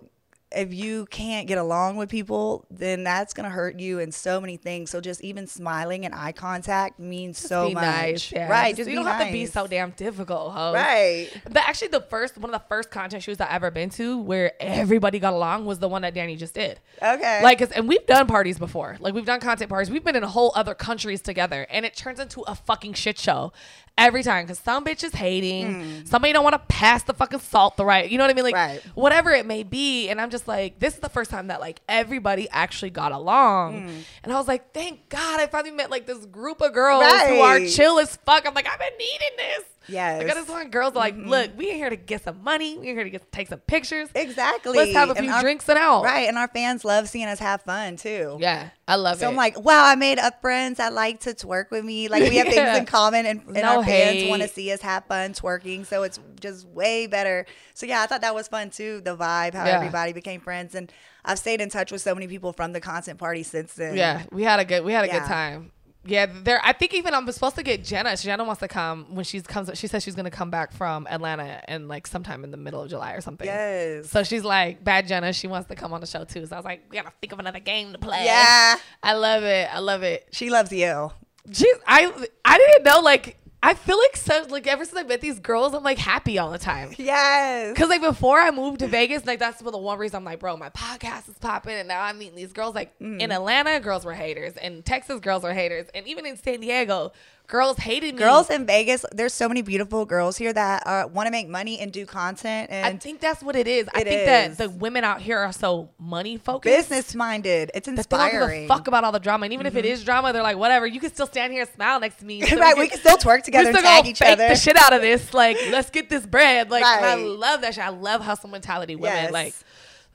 if 0.51 0.73
you 0.73 1.05
can't 1.07 1.47
get 1.47 1.57
along 1.59 1.97
with 1.97 2.09
people, 2.09 2.65
then 2.71 3.03
that's 3.03 3.33
gonna 3.33 3.49
hurt 3.49 3.79
you 3.79 3.99
in 3.99 4.11
so 4.11 4.41
many 4.41 4.57
things. 4.57 4.89
So 4.89 4.99
just 4.99 5.21
even 5.21 5.45
smiling 5.45 6.05
and 6.05 6.15
eye 6.15 6.31
contact 6.31 6.99
means 6.99 7.37
so 7.37 7.67
be 7.67 7.75
much. 7.75 7.83
nice. 7.83 8.31
Yeah. 8.31 8.49
Right. 8.49 8.69
Just, 8.69 8.77
Just 8.77 8.89
you 8.89 8.95
don't 8.95 9.05
have 9.05 9.25
to 9.27 9.31
be 9.31 9.45
so 9.45 9.67
damn 9.67 9.91
difficult, 9.91 10.53
ho. 10.53 10.73
Right. 10.73 11.29
The, 11.47 11.59
actually, 11.67 11.89
the 11.89 12.01
first 12.01 12.37
one 12.37 12.53
of 12.53 12.59
the 12.59 12.67
first 12.67 12.89
content 12.89 13.21
shoots 13.21 13.39
I 13.39 13.49
ever 13.51 13.69
been 13.69 13.89
to 13.91 14.17
where 14.21 14.53
everybody 14.59 15.19
got 15.19 15.33
along 15.33 15.65
was 15.65 15.79
the 15.79 15.87
one 15.87 16.01
that 16.01 16.13
Danny 16.15 16.35
just 16.35 16.55
did. 16.55 16.79
Okay. 17.01 17.43
Like, 17.43 17.59
'cause- 17.59 17.71
and 17.71 17.87
we've 17.87 18.05
done 18.07 18.25
parties 18.25 18.57
before. 18.57 18.97
Like, 18.99 19.13
we've 19.13 19.25
done 19.25 19.39
content 19.39 19.69
parties. 19.69 19.91
We've 19.91 20.03
been 20.03 20.15
in 20.15 20.23
whole 20.23 20.51
other 20.55 20.73
countries 20.73 21.21
together, 21.21 21.67
and 21.69 21.85
it 21.85 21.95
turns 21.95 22.19
into 22.19 22.41
a 22.41 22.55
fucking 22.55 22.93
shit 22.93 23.19
show 23.19 23.51
every 23.97 24.23
time. 24.23 24.45
Because 24.45 24.59
some 24.59 24.85
bitch 24.85 25.03
is 25.03 25.13
hating, 25.13 25.83
hmm. 25.83 26.05
somebody 26.05 26.33
don't 26.33 26.43
want 26.43 26.53
to 26.53 26.73
pass 26.73 27.03
the 27.03 27.13
fucking 27.13 27.39
salt 27.39 27.75
the 27.77 27.85
right. 27.85 28.09
You 28.09 28.17
know 28.17 28.23
what 28.23 28.31
I 28.31 28.33
mean? 28.33 28.43
Like. 28.45 28.55
Right. 28.55 28.81
whatever 28.95 29.31
it 29.31 29.45
may 29.45 29.63
be. 29.63 30.09
And 30.09 30.19
I'm 30.21 30.29
just 30.29 30.38
like, 30.47 30.79
this 30.79 30.93
is 30.95 30.99
the 30.99 31.09
first 31.09 31.29
time 31.31 31.47
that 31.47 31.59
like 31.59 31.81
everybody 31.87 32.47
actually 32.49 32.89
got 32.91 33.11
along, 33.11 33.87
Hmm. 33.87 33.95
and 34.23 34.33
I 34.33 34.37
was 34.37 34.47
like, 34.47 34.73
thank 34.73 35.09
God, 35.09 35.39
I 35.39 35.47
finally 35.47 35.71
met 35.75 35.89
like 35.91 36.05
this 36.05 36.25
group 36.25 36.61
of 36.61 36.73
girls 36.73 37.03
who 37.03 37.39
are 37.39 37.59
chill 37.67 37.99
as 37.99 38.15
fuck. 38.17 38.47
I'm 38.47 38.53
like, 38.53 38.67
I've 38.67 38.79
been 38.79 38.97
needing 38.97 39.37
this. 39.37 39.63
Yes. 39.89 40.13
Mm-hmm. 40.21 40.21
I 40.21 40.33
got 40.33 40.35
this 40.39 40.49
one 40.49 40.69
girls 40.69 40.93
are 40.93 40.99
like, 40.99 41.15
look, 41.17 41.51
we 41.57 41.69
in 41.71 41.75
here 41.77 41.89
to 41.89 41.95
get 41.95 42.23
some 42.23 42.43
money. 42.43 42.77
We 42.77 42.89
in 42.89 42.95
here 42.95 43.03
to 43.03 43.09
get 43.09 43.31
take 43.31 43.47
some 43.47 43.59
pictures. 43.59 44.09
exactly. 44.15 44.77
Let's 44.77 44.93
have 44.93 45.09
a 45.09 45.13
And 45.13 45.25
few 45.25 45.31
our- 45.33 45.41
drinks 45.41 45.67
and 45.69 45.77
out. 45.77 46.03
Right. 46.03 46.27
And 46.27 46.37
our 46.37 46.47
fans 46.47 46.85
love 46.85 47.09
seeing 47.09 47.27
us 47.27 47.39
have 47.39 47.61
fun 47.63 47.95
too. 47.97 48.37
Yeah, 48.39 48.69
I 48.87 48.95
love 48.95 49.17
it. 49.17 49.19
So 49.21 49.27
I'm 49.29 49.35
like, 49.35 49.59
wow, 49.59 49.85
I 49.85 49.95
made 49.95 50.19
up 50.19 50.41
friends 50.41 50.77
that 50.77 50.93
like 50.93 51.19
to 51.21 51.31
twerk 51.33 51.71
with 51.71 51.83
me. 51.83 52.07
Like 52.07 52.23
we 52.29 52.37
have 52.37 52.47
Yeah. 52.53 52.73
things 52.73 52.77
in 52.79 52.85
common, 52.85 53.25
and, 53.25 53.41
and 53.47 53.53
No 53.55 53.77
our 53.79 53.83
fans 53.83 54.29
want 54.29 54.41
to 54.41 54.47
see 54.47 54.71
us 54.71 54.81
have 54.81 55.05
fun 55.05 55.33
twerking. 55.33 55.85
So 55.85 56.03
it's 56.03 56.19
just 56.39 56.67
way 56.67 57.07
better. 57.07 57.45
So 57.73 57.85
yeah, 57.85 58.01
I 58.01 58.05
thought 58.07 58.21
that 58.21 58.35
was 58.35 58.47
fun 58.47 58.69
too. 58.69 59.01
The 59.01 59.15
vibe, 59.17 59.53
how 59.53 59.65
Yeah. 59.65 59.77
everybody 59.77 60.13
became 60.13 60.39
friends, 60.41 60.75
and 60.75 60.91
I've 61.25 61.37
stayed 61.39 61.59
in 61.61 61.69
touch 61.69 61.91
with 61.91 62.01
so 62.01 62.13
many 62.15 62.27
people 62.27 62.53
from 62.53 62.71
the 62.73 62.79
content 62.79 63.19
party 63.19 63.43
since 63.43 63.73
then. 63.73 63.95
Yeah, 63.95 64.23
we 64.31 64.43
had 64.43 64.59
a 64.59 64.65
good 64.65 64.83
we 64.85 64.93
had 64.93 65.03
a 65.03 65.07
Yeah. 65.07 65.19
good 65.19 65.27
time. 65.27 65.71
Yeah, 66.05 66.27
there. 66.43 66.61
I 66.63 66.71
think 66.73 66.93
even 66.93 67.13
I'm 67.13 67.29
supposed 67.31 67.57
to 67.57 67.63
get 67.63 67.83
Jenna. 67.83 68.15
Jenna 68.15 68.43
wants 68.45 68.61
to 68.61 68.67
come 68.67 69.13
when 69.15 69.25
she 69.25 69.41
comes. 69.41 69.69
She 69.77 69.87
says 69.87 70.01
she's 70.01 70.15
gonna 70.15 70.31
come 70.31 70.49
back 70.49 70.71
from 70.71 71.05
Atlanta 71.09 71.61
and 71.67 71.87
like 71.87 72.07
sometime 72.07 72.43
in 72.43 72.51
the 72.51 72.57
middle 72.57 72.81
of 72.81 72.89
July 72.89 73.13
or 73.13 73.21
something. 73.21 73.45
Yes. 73.45 74.09
So 74.09 74.23
she's 74.23 74.45
like, 74.45 74.83
bad 74.83 75.07
Jenna. 75.07 75.33
She 75.33 75.47
wants 75.47 75.67
to 75.67 75.75
come 75.75 75.93
on 75.93 75.99
the 75.99 76.07
show 76.07 76.23
too. 76.23 76.45
So 76.45 76.55
I 76.55 76.59
was 76.59 76.65
like, 76.65 76.85
we 76.89 76.97
gotta 76.97 77.11
think 77.19 77.33
of 77.33 77.39
another 77.39 77.59
game 77.59 77.91
to 77.91 77.99
play. 77.99 78.23
Yeah. 78.23 78.77
I 79.03 79.13
love 79.13 79.43
it. 79.43 79.67
I 79.71 79.79
love 79.79 80.03
it. 80.03 80.27
She 80.31 80.49
loves 80.49 80.71
you. 80.71 81.11
Jeez, 81.49 81.79
I 81.85 82.11
I 82.45 82.57
didn't 82.57 82.83
know. 82.85 83.01
Like, 83.01 83.37
I 83.61 83.73
feel 83.73 83.97
like 83.97 84.15
so 84.15 84.45
like 84.49 84.67
ever 84.67 84.85
since 84.85 84.97
I 84.97 85.03
met 85.03 85.19
these 85.19 85.39
girls, 85.39 85.73
I'm 85.73 85.83
like 85.83 85.97
happy 85.97 86.37
all 86.39 86.49
the 86.51 86.57
time. 86.57 86.93
Yes. 86.97 87.75
Cause 87.77 87.89
like 87.89 88.01
before 88.01 88.39
I 88.39 88.51
moved 88.51 88.79
to 88.79 88.87
Vegas, 88.87 89.25
like 89.25 89.39
that's 89.39 89.61
one 89.61 89.67
of 89.67 89.73
the 89.73 89.77
one 89.79 89.99
reason 89.99 90.15
I'm 90.17 90.23
like, 90.23 90.39
bro, 90.39 90.55
my 90.55 90.69
podcast 90.69 91.27
is 91.27 91.37
popping, 91.39 91.73
and 91.75 91.87
now 91.87 92.01
I'm 92.03 92.17
meeting 92.17 92.35
these 92.35 92.53
girls. 92.53 92.73
Like 92.73 92.97
Mm. 92.99 93.19
in 93.21 93.31
Atlanta, 93.31 93.79
girls 93.81 94.05
were 94.05 94.13
haters, 94.13 94.55
in 94.57 94.81
Texas, 94.83 95.19
girls 95.19 95.43
were 95.43 95.53
haters, 95.53 95.87
and 95.93 96.07
even 96.07 96.25
in 96.25 96.37
San 96.37 96.61
Diego, 96.61 97.11
girls 97.49 97.77
hated 97.77 98.13
me. 98.15 98.19
Girls 98.19 98.49
in 98.49 98.65
Vegas, 98.65 99.03
there's 99.11 99.33
so 99.33 99.47
many 99.49 99.61
beautiful 99.61 100.05
girls 100.05 100.37
here 100.37 100.53
that 100.53 100.87
uh, 100.87 101.07
want 101.11 101.27
to 101.27 101.31
make 101.31 101.49
money 101.49 101.79
and 101.79 101.91
do 101.91 102.05
content 102.05 102.69
And 102.71 102.85
I 102.85 102.97
think 102.97 103.19
that's 103.19 103.43
what 103.43 103.55
it 103.57 103.67
is. 103.67 103.89
I 103.93 104.01
It 104.01 104.07
think 104.07 104.25
that 104.27 104.57
the 104.59 104.69
women 104.69 105.03
out 105.03 105.19
here 105.21 105.37
are 105.37 105.51
so 105.51 105.89
money 105.99 106.37
focused. 106.37 106.73
business 106.89 107.13
minded. 107.15 107.71
It's 107.73 107.85
That 107.87 107.95
they 107.95 108.03
don't 108.03 108.25
give 108.31 108.33
inspiring. 108.35 108.65
a 108.65 108.67
fuck 108.69 108.87
about 108.87 109.03
all 109.03 109.11
the 109.11 109.19
drama, 109.19 109.45
and 109.45 109.53
even 109.53 109.65
if 109.65 109.75
it 109.75 109.83
is 109.83 110.03
drama, 110.05 110.31
they're 110.31 110.43
like, 110.43 110.57
whatever. 110.57 110.87
You 110.87 110.99
can 111.01 111.11
still 111.11 111.27
stand 111.27 111.51
here 111.51 111.63
and 111.63 111.69
smile 111.71 111.99
next 111.99 112.19
to 112.19 112.25
me. 112.25 112.41
So 112.47 112.57
right, 112.57 112.77
we 112.77 112.87
can 112.87 112.99
still 112.99 113.17
twerk 113.17 113.43
together 113.43 113.71
still 113.73 113.81
tag 113.83 114.05
each 114.05 114.19
fake 114.19 114.29
other. 114.33 114.47
the 114.47 114.55
shit 114.55 114.77
out 114.77 114.93
of 114.93 115.01
this. 115.01 115.33
Like, 115.33 115.57
let's 115.71 115.89
get 115.89 116.09
this 116.09 116.25
bread. 116.25 116.69
Like, 116.69 116.85
and 116.85 117.05
I 117.05 117.15
love 117.15 117.61
that 117.61 117.73
shit. 117.73 117.83
I 117.83 117.89
love 117.89 118.21
hustle 118.21 118.49
mentality. 118.49 118.95
Women, 118.95 119.23
Yes. 119.23 119.31
like, 119.33 119.53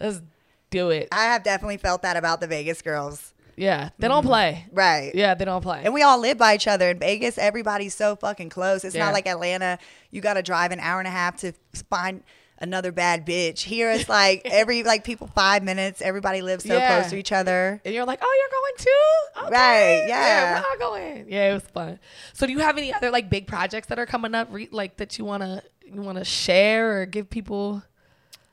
let's 0.01 0.23
do 0.71 0.91
it. 0.91 1.09
I 1.13 1.25
have 1.25 1.43
definitely 1.43 1.77
felt 1.77 2.03
that 2.03 2.17
about 2.17 2.41
the 2.41 2.47
Vegas 2.47 2.81
girls. 2.81 3.34
Yeah, 3.57 3.91
they 3.99 4.09
don't 4.09 4.21
mm-hmm. 4.21 4.29
play. 4.29 4.67
Right. 4.73 5.13
Yeah, 5.15 5.35
they 5.35 5.45
don't 5.45 5.63
play. 5.63 5.83
And 5.85 5.95
we 5.95 6.03
all 6.03 6.19
live 6.19 6.39
by 6.39 6.55
each 6.55 6.67
other. 6.67 6.91
In 6.91 6.99
Vegas, 6.99 7.39
everybody's 7.39 7.95
so 7.95 8.17
fucking 8.17 8.51
close. 8.51 8.85
It's 8.85 8.95
Yeah. 8.95 9.05
not 9.05 9.15
like 9.15 9.27
Atlanta. 9.27 9.79
You 10.11 10.21
got 10.21 10.35
to 10.35 10.43
drive 10.43 10.73
an 10.73 10.81
hour 10.81 10.99
and 10.99 11.09
a 11.09 11.11
half 11.13 11.37
to 11.39 11.53
find 11.91 12.23
another 12.59 12.93
bad 12.93 13.27
bitch. 13.27 13.61
Here, 13.61 13.91
it's 13.91 14.09
like 14.21 14.43
every 14.45 14.83
like 14.83 15.05
people 15.05 15.29
five 15.35 15.63
minutes. 15.63 16.03
Everybody 16.03 16.43
lives 16.43 16.65
so 16.65 16.75
Yeah. 16.75 16.99
close 17.01 17.11
to 17.11 17.17
each 17.17 17.33
other. 17.33 17.81
and 17.85 17.95
you're 17.95 18.05
like, 18.07 18.21
oh, 18.23 18.41
you're 18.41 18.61
going 18.61 18.75
too? 18.79 19.47
Okay. 19.47 20.01
Right, 20.01 20.09
yeah. 20.09 20.61
we're 20.61 20.67
all 20.87 20.91
going. 20.93 21.27
Yeah, 21.29 21.51
it 21.51 21.55
was 21.55 21.65
fun. 21.65 21.99
So, 22.33 22.47
do 22.47 22.53
you 22.53 22.61
have 22.61 22.79
any 22.79 22.93
other 22.93 23.11
like 23.11 23.29
big 23.31 23.47
projects 23.47 23.89
that 23.89 23.99
are 23.99 24.07
coming 24.07 24.35
up, 24.35 24.49
re- 24.51 24.69
like 24.71 24.97
that 24.99 25.19
you 25.19 25.25
wanna 25.25 25.63
you 25.85 26.01
wanna 26.03 26.25
share 26.25 27.01
or 27.01 27.07
give 27.07 27.29
people? 27.31 27.83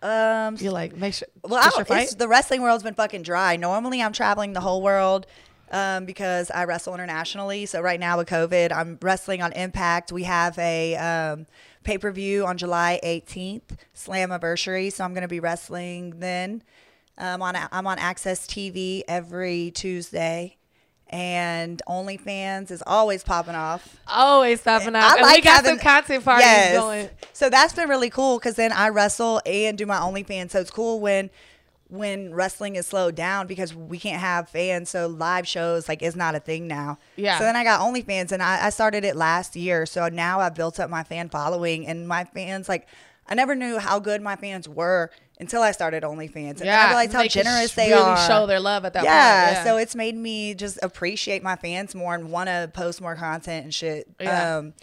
Um, 0.01 0.57
You're 0.59 0.71
like, 0.71 0.95
make 0.95 1.13
sure. 1.13 1.27
well, 1.43 1.61
I 1.63 1.69
don't, 1.83 2.17
the 2.17 2.27
wrestling 2.27 2.61
world's 2.61 2.83
been 2.83 2.95
fucking 2.95 3.21
dry. 3.21 3.55
Normally, 3.55 4.01
I'm 4.01 4.13
traveling 4.13 4.53
the 4.53 4.61
whole 4.61 4.81
world. 4.81 5.27
Um, 5.73 6.03
because 6.03 6.51
I 6.51 6.65
wrestle 6.65 6.93
internationally. 6.95 7.65
So 7.65 7.79
right 7.79 7.97
now 7.97 8.17
with 8.17 8.27
COVID, 8.27 8.73
I'm 8.73 8.97
wrestling 9.01 9.41
on 9.41 9.53
Impact. 9.53 10.11
We 10.11 10.23
have 10.23 10.59
a 10.59 10.97
um, 10.97 11.47
pay 11.85 11.97
per 11.97 12.11
view 12.11 12.45
on 12.45 12.57
July 12.57 12.99
18th, 13.01 13.77
Slammiversary. 13.95 14.91
So 14.91 15.05
I'm 15.05 15.13
going 15.13 15.21
to 15.21 15.29
be 15.29 15.39
wrestling 15.39 16.19
then. 16.19 16.61
Um, 17.17 17.41
on 17.41 17.55
I'm 17.55 17.87
on 17.87 17.99
AXS 17.99 18.47
TV 18.47 19.03
every 19.07 19.71
Tuesday, 19.71 20.57
and 21.11 21.81
OnlyFans 21.87 22.71
is 22.71 22.81
always 22.87 23.23
popping 23.23 23.55
off. 23.55 23.97
always 24.07 24.61
popping 24.61 24.95
off. 24.95 25.03
I 25.03 25.15
and 25.15 25.21
like 25.23 25.35
we 25.37 25.41
got 25.41 25.55
having- 25.57 25.71
some 25.71 25.79
content 25.79 26.23
parties 26.25 26.45
Yes. 26.45 26.77
going. 26.77 27.09
So 27.33 27.49
that's 27.49 27.73
been 27.73 27.89
really 27.89 28.09
cool 28.09 28.37
because 28.39 28.55
then 28.55 28.71
I 28.71 28.89
wrestle 28.89 29.41
and 29.45 29.77
do 29.77 29.85
my 29.85 29.97
OnlyFans. 29.97 30.51
So 30.51 30.59
it's 30.61 30.71
cool 30.71 30.99
when 30.99 31.29
when 31.89 32.33
wrestling 32.33 32.77
is 32.77 32.87
slowed 32.87 33.15
down 33.15 33.47
because 33.47 33.75
we 33.75 33.99
can't 33.99 34.21
have 34.21 34.47
fans. 34.47 34.89
So 34.89 35.07
live 35.07 35.45
shows 35.45 35.89
like 35.89 36.01
is 36.01 36.15
not 36.15 36.35
a 36.35 36.39
thing 36.39 36.65
now. 36.65 36.97
Yeah. 37.17 37.37
So 37.37 37.43
then 37.43 37.57
I 37.57 37.65
got 37.65 37.81
OnlyFans 37.81 38.31
and 38.31 38.41
I, 38.41 38.67
I 38.67 38.69
started 38.69 39.03
it 39.03 39.17
last 39.17 39.57
year. 39.57 39.85
So 39.85 40.07
now 40.07 40.39
I've 40.39 40.55
built 40.55 40.79
up 40.79 40.89
my 40.89 41.03
fan 41.03 41.27
following 41.27 41.85
and 41.85 42.07
my 42.07 42.23
fans 42.23 42.69
like 42.69 42.87
I 43.27 43.35
never 43.35 43.55
knew 43.55 43.77
how 43.77 43.99
good 43.99 44.21
my 44.21 44.35
fans 44.37 44.69
were 44.69 45.11
until 45.41 45.63
I 45.63 45.71
started 45.71 46.03
OnlyFans. 46.03 46.49
And 46.49 46.59
then 46.59 46.79
I 46.79 46.87
realized 46.87 47.13
how 47.13 47.27
generous 47.27 47.73
they 47.73 47.89
really 47.89 48.01
are. 48.01 48.27
show 48.27 48.45
their 48.45 48.59
love 48.59 48.85
at 48.85 48.93
that 48.93 49.03
yeah, 49.03 49.45
point. 49.45 49.57
Yeah. 49.57 49.63
so 49.63 49.77
it's 49.77 49.95
made 49.95 50.15
me 50.15 50.53
just 50.53 50.77
appreciate 50.83 51.41
my 51.41 51.55
fans 51.55 51.95
more 51.95 52.13
and 52.13 52.31
want 52.31 52.47
to 52.47 52.69
post 52.73 53.01
more 53.01 53.15
content 53.15 53.65
and 53.65 53.73
shit. 53.73 54.07
Yeah. 54.19 54.57
Um, 54.57 54.73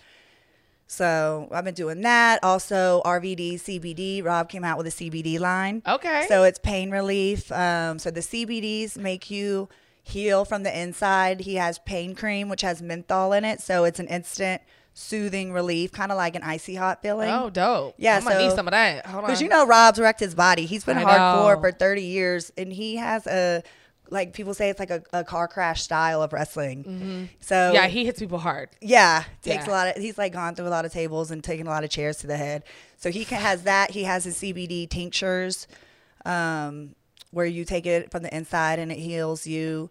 so 0.88 1.49
I've 1.53 1.64
been 1.64 1.75
doing 1.75 2.01
that. 2.01 2.42
Also, 2.42 3.03
RVD 3.05 3.55
CBD. 3.55 4.25
Rob 4.25 4.49
came 4.49 4.64
out 4.64 4.77
with 4.77 4.88
a 4.88 4.90
CBD 4.90 5.38
line. 5.38 5.83
Okay. 5.87 6.27
So 6.29 6.42
it's 6.42 6.59
pain 6.59 6.90
relief. 6.90 7.53
Um, 7.53 7.99
so 7.99 8.11
the 8.11 8.21
CBDs 8.21 8.97
make 8.97 9.31
you 9.31 9.68
heal 10.03 10.44
from 10.44 10.64
the 10.64 10.77
inside. 10.77 11.40
He 11.40 11.55
has 11.55 11.79
pain 11.81 12.14
cream, 12.14 12.49
which 12.49 12.62
has 12.62 12.83
menthol 12.83 13.33
in 13.33 13.44
it. 13.44 13.61
So 13.61 13.85
it's 13.85 14.01
an 14.01 14.09
instant 14.09 14.62
soothing 14.98 15.52
relief, 15.52 15.92
kind 15.92 16.11
of 16.11 16.16
like 16.18 16.34
an 16.34 16.42
icy 16.42 16.74
hot 16.74 17.00
feeling. 17.02 17.30
oh, 17.30 17.50
dope. 17.50 17.94
Yeah, 17.98 18.16
I 18.16 18.20
might 18.20 18.38
need 18.38 18.52
some 18.52 18.66
of 18.66 18.72
that. 18.72 19.06
Hold 19.06 19.24
on. 19.24 19.28
Because 19.28 19.40
you 19.40 19.48
know 19.48 19.64
Rob's 19.66 19.98
wrecked 20.00 20.18
his 20.20 20.34
body. 20.34 20.66
He's 20.66 20.84
been 20.84 20.98
I 20.98 21.04
hardcore 21.04 21.54
know. 21.54 21.61
for 21.61 21.70
30 21.72 22.02
years, 22.02 22.52
and 22.58 22.72
he 22.72 22.96
has 22.96 23.26
a 23.26 23.62
like 24.11 24.32
people 24.32 24.54
say 24.54 24.70
it's 24.70 24.80
like 24.80 24.90
a, 24.90 25.02
a 25.12 25.22
car 25.22 25.46
crash 25.46 25.82
style 25.82 26.22
of 26.22 26.32
wrestling. 26.32 27.28
So 27.40 27.54
Mm-hmm. 27.54 27.74
yeah, 27.74 27.87
he 27.88 28.06
hits 28.06 28.18
people 28.18 28.38
hard. 28.38 28.70
yeah, 28.80 29.24
takes 29.42 29.66
Yeah. 29.66 29.70
a 29.70 29.74
lot 29.74 29.88
of. 29.96 30.02
He's 30.02 30.18
like 30.18 30.32
gone 30.32 30.54
through 30.54 30.66
a 30.66 30.70
lot 30.70 30.84
of 30.84 30.92
tables 30.92 31.30
and 31.30 31.44
taken 31.44 31.66
a 31.66 31.70
lot 31.70 31.84
of 31.84 31.90
chairs 31.90 32.16
to 32.18 32.26
the 32.26 32.37
head. 32.37 32.64
So 32.96 33.11
he 33.11 33.24
ca- 33.24 33.37
has 33.37 33.62
that. 33.64 33.90
He 33.92 34.04
has 34.04 34.24
his 34.24 34.37
CBD 34.37 34.88
tinctures, 34.90 35.68
um, 36.24 36.94
where 37.30 37.46
you 37.46 37.64
take 37.64 37.87
it 37.87 38.11
from 38.11 38.22
the 38.22 38.34
inside 38.34 38.78
and 38.78 38.90
it 38.90 38.98
heals 38.98 39.46
you. 39.46 39.90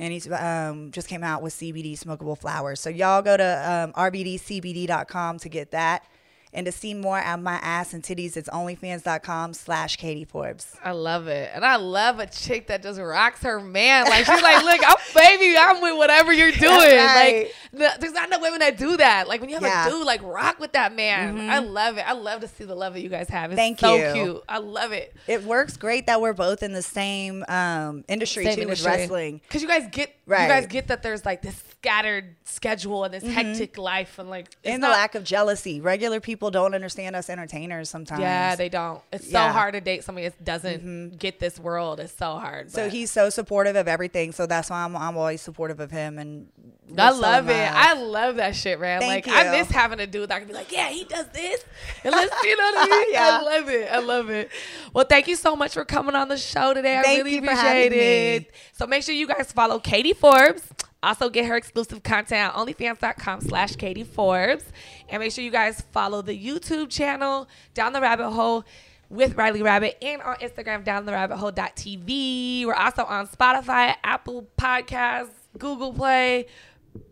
And 0.00 0.12
he's 0.14 0.30
um, 0.32 0.90
just 0.92 1.08
came 1.08 1.22
out 1.22 1.42
with 1.42 1.52
CBD 1.52 1.92
smokable 1.92 2.36
flowers. 2.36 2.80
So 2.80 2.88
y'all 2.88 3.20
go 3.20 3.36
to 3.36 3.70
um, 3.70 3.92
rvdcbd.com 3.92 5.38
to 5.38 5.48
get 5.48 5.70
that. 5.72 6.04
And 6.52 6.66
to 6.66 6.72
see 6.72 6.94
more 6.94 7.20
of 7.24 7.40
my 7.40 7.54
ass 7.62 7.92
and 7.94 8.02
titties, 8.02 8.36
it's 8.36 8.48
onlyfans.com 8.48 9.54
slash 9.54 9.96
Katie 9.96 10.24
Forbes. 10.24 10.74
I 10.82 10.92
love 10.92 11.28
it. 11.28 11.50
And 11.54 11.64
I 11.64 11.76
love 11.76 12.18
a 12.18 12.26
chick 12.26 12.66
that 12.68 12.82
just 12.82 12.98
rocks 13.00 13.42
her 13.42 13.60
man. 13.60 14.06
Like, 14.06 14.26
she's 14.26 14.42
like, 14.42 14.64
look, 14.64 14.80
I'm 14.84 14.96
baby, 15.14 15.56
I'm 15.56 15.80
with 15.80 15.96
whatever 15.96 16.32
you're 16.32 16.50
doing. 16.50 16.70
Right. 16.72 17.44
Like, 17.44 17.54
the, 17.72 18.00
there's 18.00 18.12
not 18.12 18.30
no 18.30 18.40
women 18.40 18.58
that 18.60 18.76
do 18.78 18.96
that. 18.96 19.28
Like, 19.28 19.40
when 19.40 19.48
you 19.48 19.56
have 19.56 19.62
Yeah. 19.62 19.86
a 19.86 19.90
dude, 19.90 20.04
like, 20.06 20.22
rock 20.24 20.58
with 20.58 20.72
that 20.72 20.94
man. 20.94 21.48
I 21.50 21.60
love 21.60 21.98
it. 21.98 22.08
I 22.08 22.12
love 22.14 22.40
to 22.40 22.48
see 22.48 22.64
the 22.64 22.74
love 22.74 22.94
that 22.94 23.00
you 23.02 23.08
guys 23.08 23.28
have. 23.28 23.52
It's 23.52 23.56
Thank 23.58 23.78
so 23.78 23.94
you. 23.94 24.12
cute. 24.12 24.42
I 24.48 24.58
love 24.58 24.90
it. 24.92 25.14
It 25.28 25.44
works 25.44 25.76
great 25.76 26.06
that 26.06 26.20
we're 26.20 26.32
both 26.32 26.62
in 26.64 26.72
the 26.72 26.82
same 26.82 27.44
um, 27.48 28.04
industry 28.08 28.44
too 28.54 28.66
with 28.66 28.84
wrestling. 28.84 29.40
Because 29.46 29.62
you 29.62 29.68
guys 29.68 29.86
get, 29.92 30.14
Right. 30.26 30.42
you 30.42 30.48
guys 30.48 30.66
get 30.66 30.88
that 30.88 31.02
there's 31.02 31.24
like 31.24 31.42
this 31.42 31.62
scattered 31.80 32.36
schedule 32.44 33.04
and 33.04 33.14
this 33.14 33.24
hectic 33.24 33.78
life 33.78 34.18
and 34.18 34.28
like, 34.28 34.46
it's 34.48 34.56
And 34.64 34.82
the 34.82 34.88
not- 34.88 34.94
lack 34.96 35.14
of 35.14 35.24
jealousy. 35.24 35.80
Regular 35.80 36.20
people 36.20 36.39
don't 36.48 36.74
understand 36.74 37.14
us 37.14 37.28
entertainers 37.28 37.90
sometimes. 37.90 38.22
Yeah, 38.22 38.56
they 38.56 38.70
don't. 38.70 39.02
It's 39.12 39.26
so 39.26 39.32
Yeah. 39.32 39.48
Mm-hmm. 39.48 39.58
hard 39.58 39.74
to 39.74 39.80
date 39.82 40.04
somebody 40.04 40.28
that 40.28 40.42
doesn't 40.42 41.18
get 41.18 41.38
this 41.38 41.58
world. 41.60 42.00
It's 42.00 42.16
so 42.16 42.38
hard. 42.38 42.70
So 42.70 42.88
he's 42.88 43.10
so 43.10 43.28
supportive 43.28 43.76
of 43.76 43.86
everything. 43.86 44.32
So 44.32 44.46
that's 44.46 44.70
why 44.70 44.82
I'm, 44.84 44.96
I'm 44.96 45.18
always 45.18 45.42
supportive 45.42 45.78
of 45.80 45.90
him. 45.90 46.18
And 46.18 46.48
I 46.96 47.10
we're 47.10 47.16
so 47.16 47.20
love 47.20 47.48
it. 47.50 47.52
love. 47.52 47.72
I 47.74 47.92
love 47.94 48.36
that 48.36 48.56
shit, 48.56 48.80
man. 48.80 49.00
Thank 49.00 49.26
like 49.26 49.36
I 49.46 49.50
miss 49.58 49.68
having 49.70 50.00
a 50.00 50.06
dude 50.06 50.30
that 50.30 50.38
can 50.38 50.48
be 50.48 50.54
like, 50.54 50.72
yeah, 50.72 50.88
he 50.88 51.04
does 51.04 51.26
this. 51.28 51.62
And 52.04 52.12
let's, 52.14 52.34
you 52.42 52.56
know 52.56 52.64
what 52.64 52.88
I 52.90 52.90
mean? 52.96 53.12
Yeah. 53.12 53.28
I 53.28 53.42
love 53.42 53.68
it. 53.68 53.90
I 53.92 53.98
love 53.98 54.30
it. 54.30 54.50
Well, 54.94 55.04
thank 55.04 55.28
you 55.28 55.36
so 55.36 55.54
much 55.54 55.74
for 55.74 55.84
coming 55.84 56.14
on 56.14 56.28
the 56.28 56.38
show 56.38 56.72
today. 56.72 56.98
I 56.98 57.02
Thank 57.02 57.18
really 57.18 57.34
you 57.34 57.40
for 57.42 57.50
appreciate 57.50 57.92
having 57.92 57.98
me. 58.42 58.48
So 58.78 58.86
make 58.86 59.02
sure 59.02 59.14
you 59.14 59.26
guys 59.26 59.52
follow 59.52 59.78
Katie 59.78 60.14
Forbes. 60.14 60.62
Also 61.02 61.30
get 61.30 61.46
her 61.46 61.56
exclusive 61.56 62.02
content 62.02 62.54
on 62.54 62.66
onlyfans.com 62.66 63.40
slash 63.40 63.76
Katie 63.76 64.04
Forbes. 64.04 64.64
And 65.08 65.20
make 65.20 65.32
sure 65.32 65.42
you 65.42 65.50
guys 65.50 65.82
follow 65.92 66.22
the 66.22 66.38
YouTube 66.38 66.90
channel 66.90 67.48
Down 67.74 67.92
the 67.92 68.00
Rabbit 68.00 68.30
Hole 68.30 68.64
with 69.10 69.34
Riley 69.36 69.62
Rabbit 69.62 69.98
and 70.02 70.22
on 70.22 70.36
Instagram 70.36 70.84
down 70.84 71.04
the 71.04 71.12
rabbit 71.12 71.36
hole.tv. 71.36 72.64
We're 72.64 72.74
also 72.74 73.04
on 73.04 73.26
Spotify, 73.26 73.96
Apple 74.04 74.46
Podcasts, 74.56 75.30
Google 75.58 75.92
Play, 75.92 76.46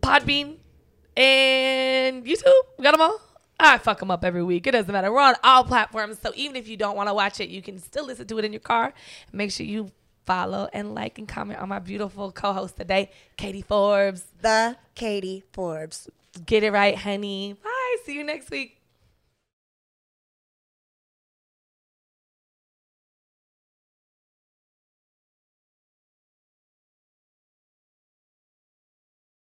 Podbean, 0.01 0.59
and 1.17 2.25
YouTube. 2.25 2.53
We 2.79 2.85
got 2.85 2.93
them 2.93 3.01
all. 3.01 3.21
I 3.61 3.79
fuck 3.79 3.99
them 3.99 4.13
up 4.13 4.25
every 4.25 4.45
week. 4.45 4.69
It 4.69 4.71
doesn't 4.71 4.93
matter. 4.93 5.13
We're 5.13 5.21
on 5.21 5.35
all 5.43 5.65
platforms. 5.65 6.21
So 6.23 6.31
even 6.37 6.55
if 6.55 6.69
you 6.69 6.77
don't 6.77 6.97
want 6.97 7.09
to 7.09 7.15
watch 7.15 7.41
it, 7.41 7.49
you 7.49 7.61
can 7.61 7.79
still 7.81 8.07
listen 8.07 8.29
to 8.29 8.39
it 8.39 8.45
in 8.45 8.53
your 8.53 8.61
car. 8.61 8.95
Make 9.33 9.51
sure 9.51 9.67
you 9.67 9.91
follow 10.29 10.69
and 10.75 10.95
like 10.95 11.19
and 11.19 11.27
comment 11.27 11.59
on 11.59 11.71
my 11.71 11.79
beautiful 11.79 12.31
co-host 12.31 12.77
today, 12.77 13.11
Katie 13.39 13.63
Forbes. 13.63 14.27
The 14.43 14.77
Katie 14.95 15.43
Forbes. 15.53 16.11
Get 16.45 16.63
it 16.63 16.71
right, 16.71 16.95
honey. 16.97 17.57
Bye. 17.65 17.97
See 18.05 18.15
you 18.15 18.25
next 18.25 18.51
week. 18.51 18.78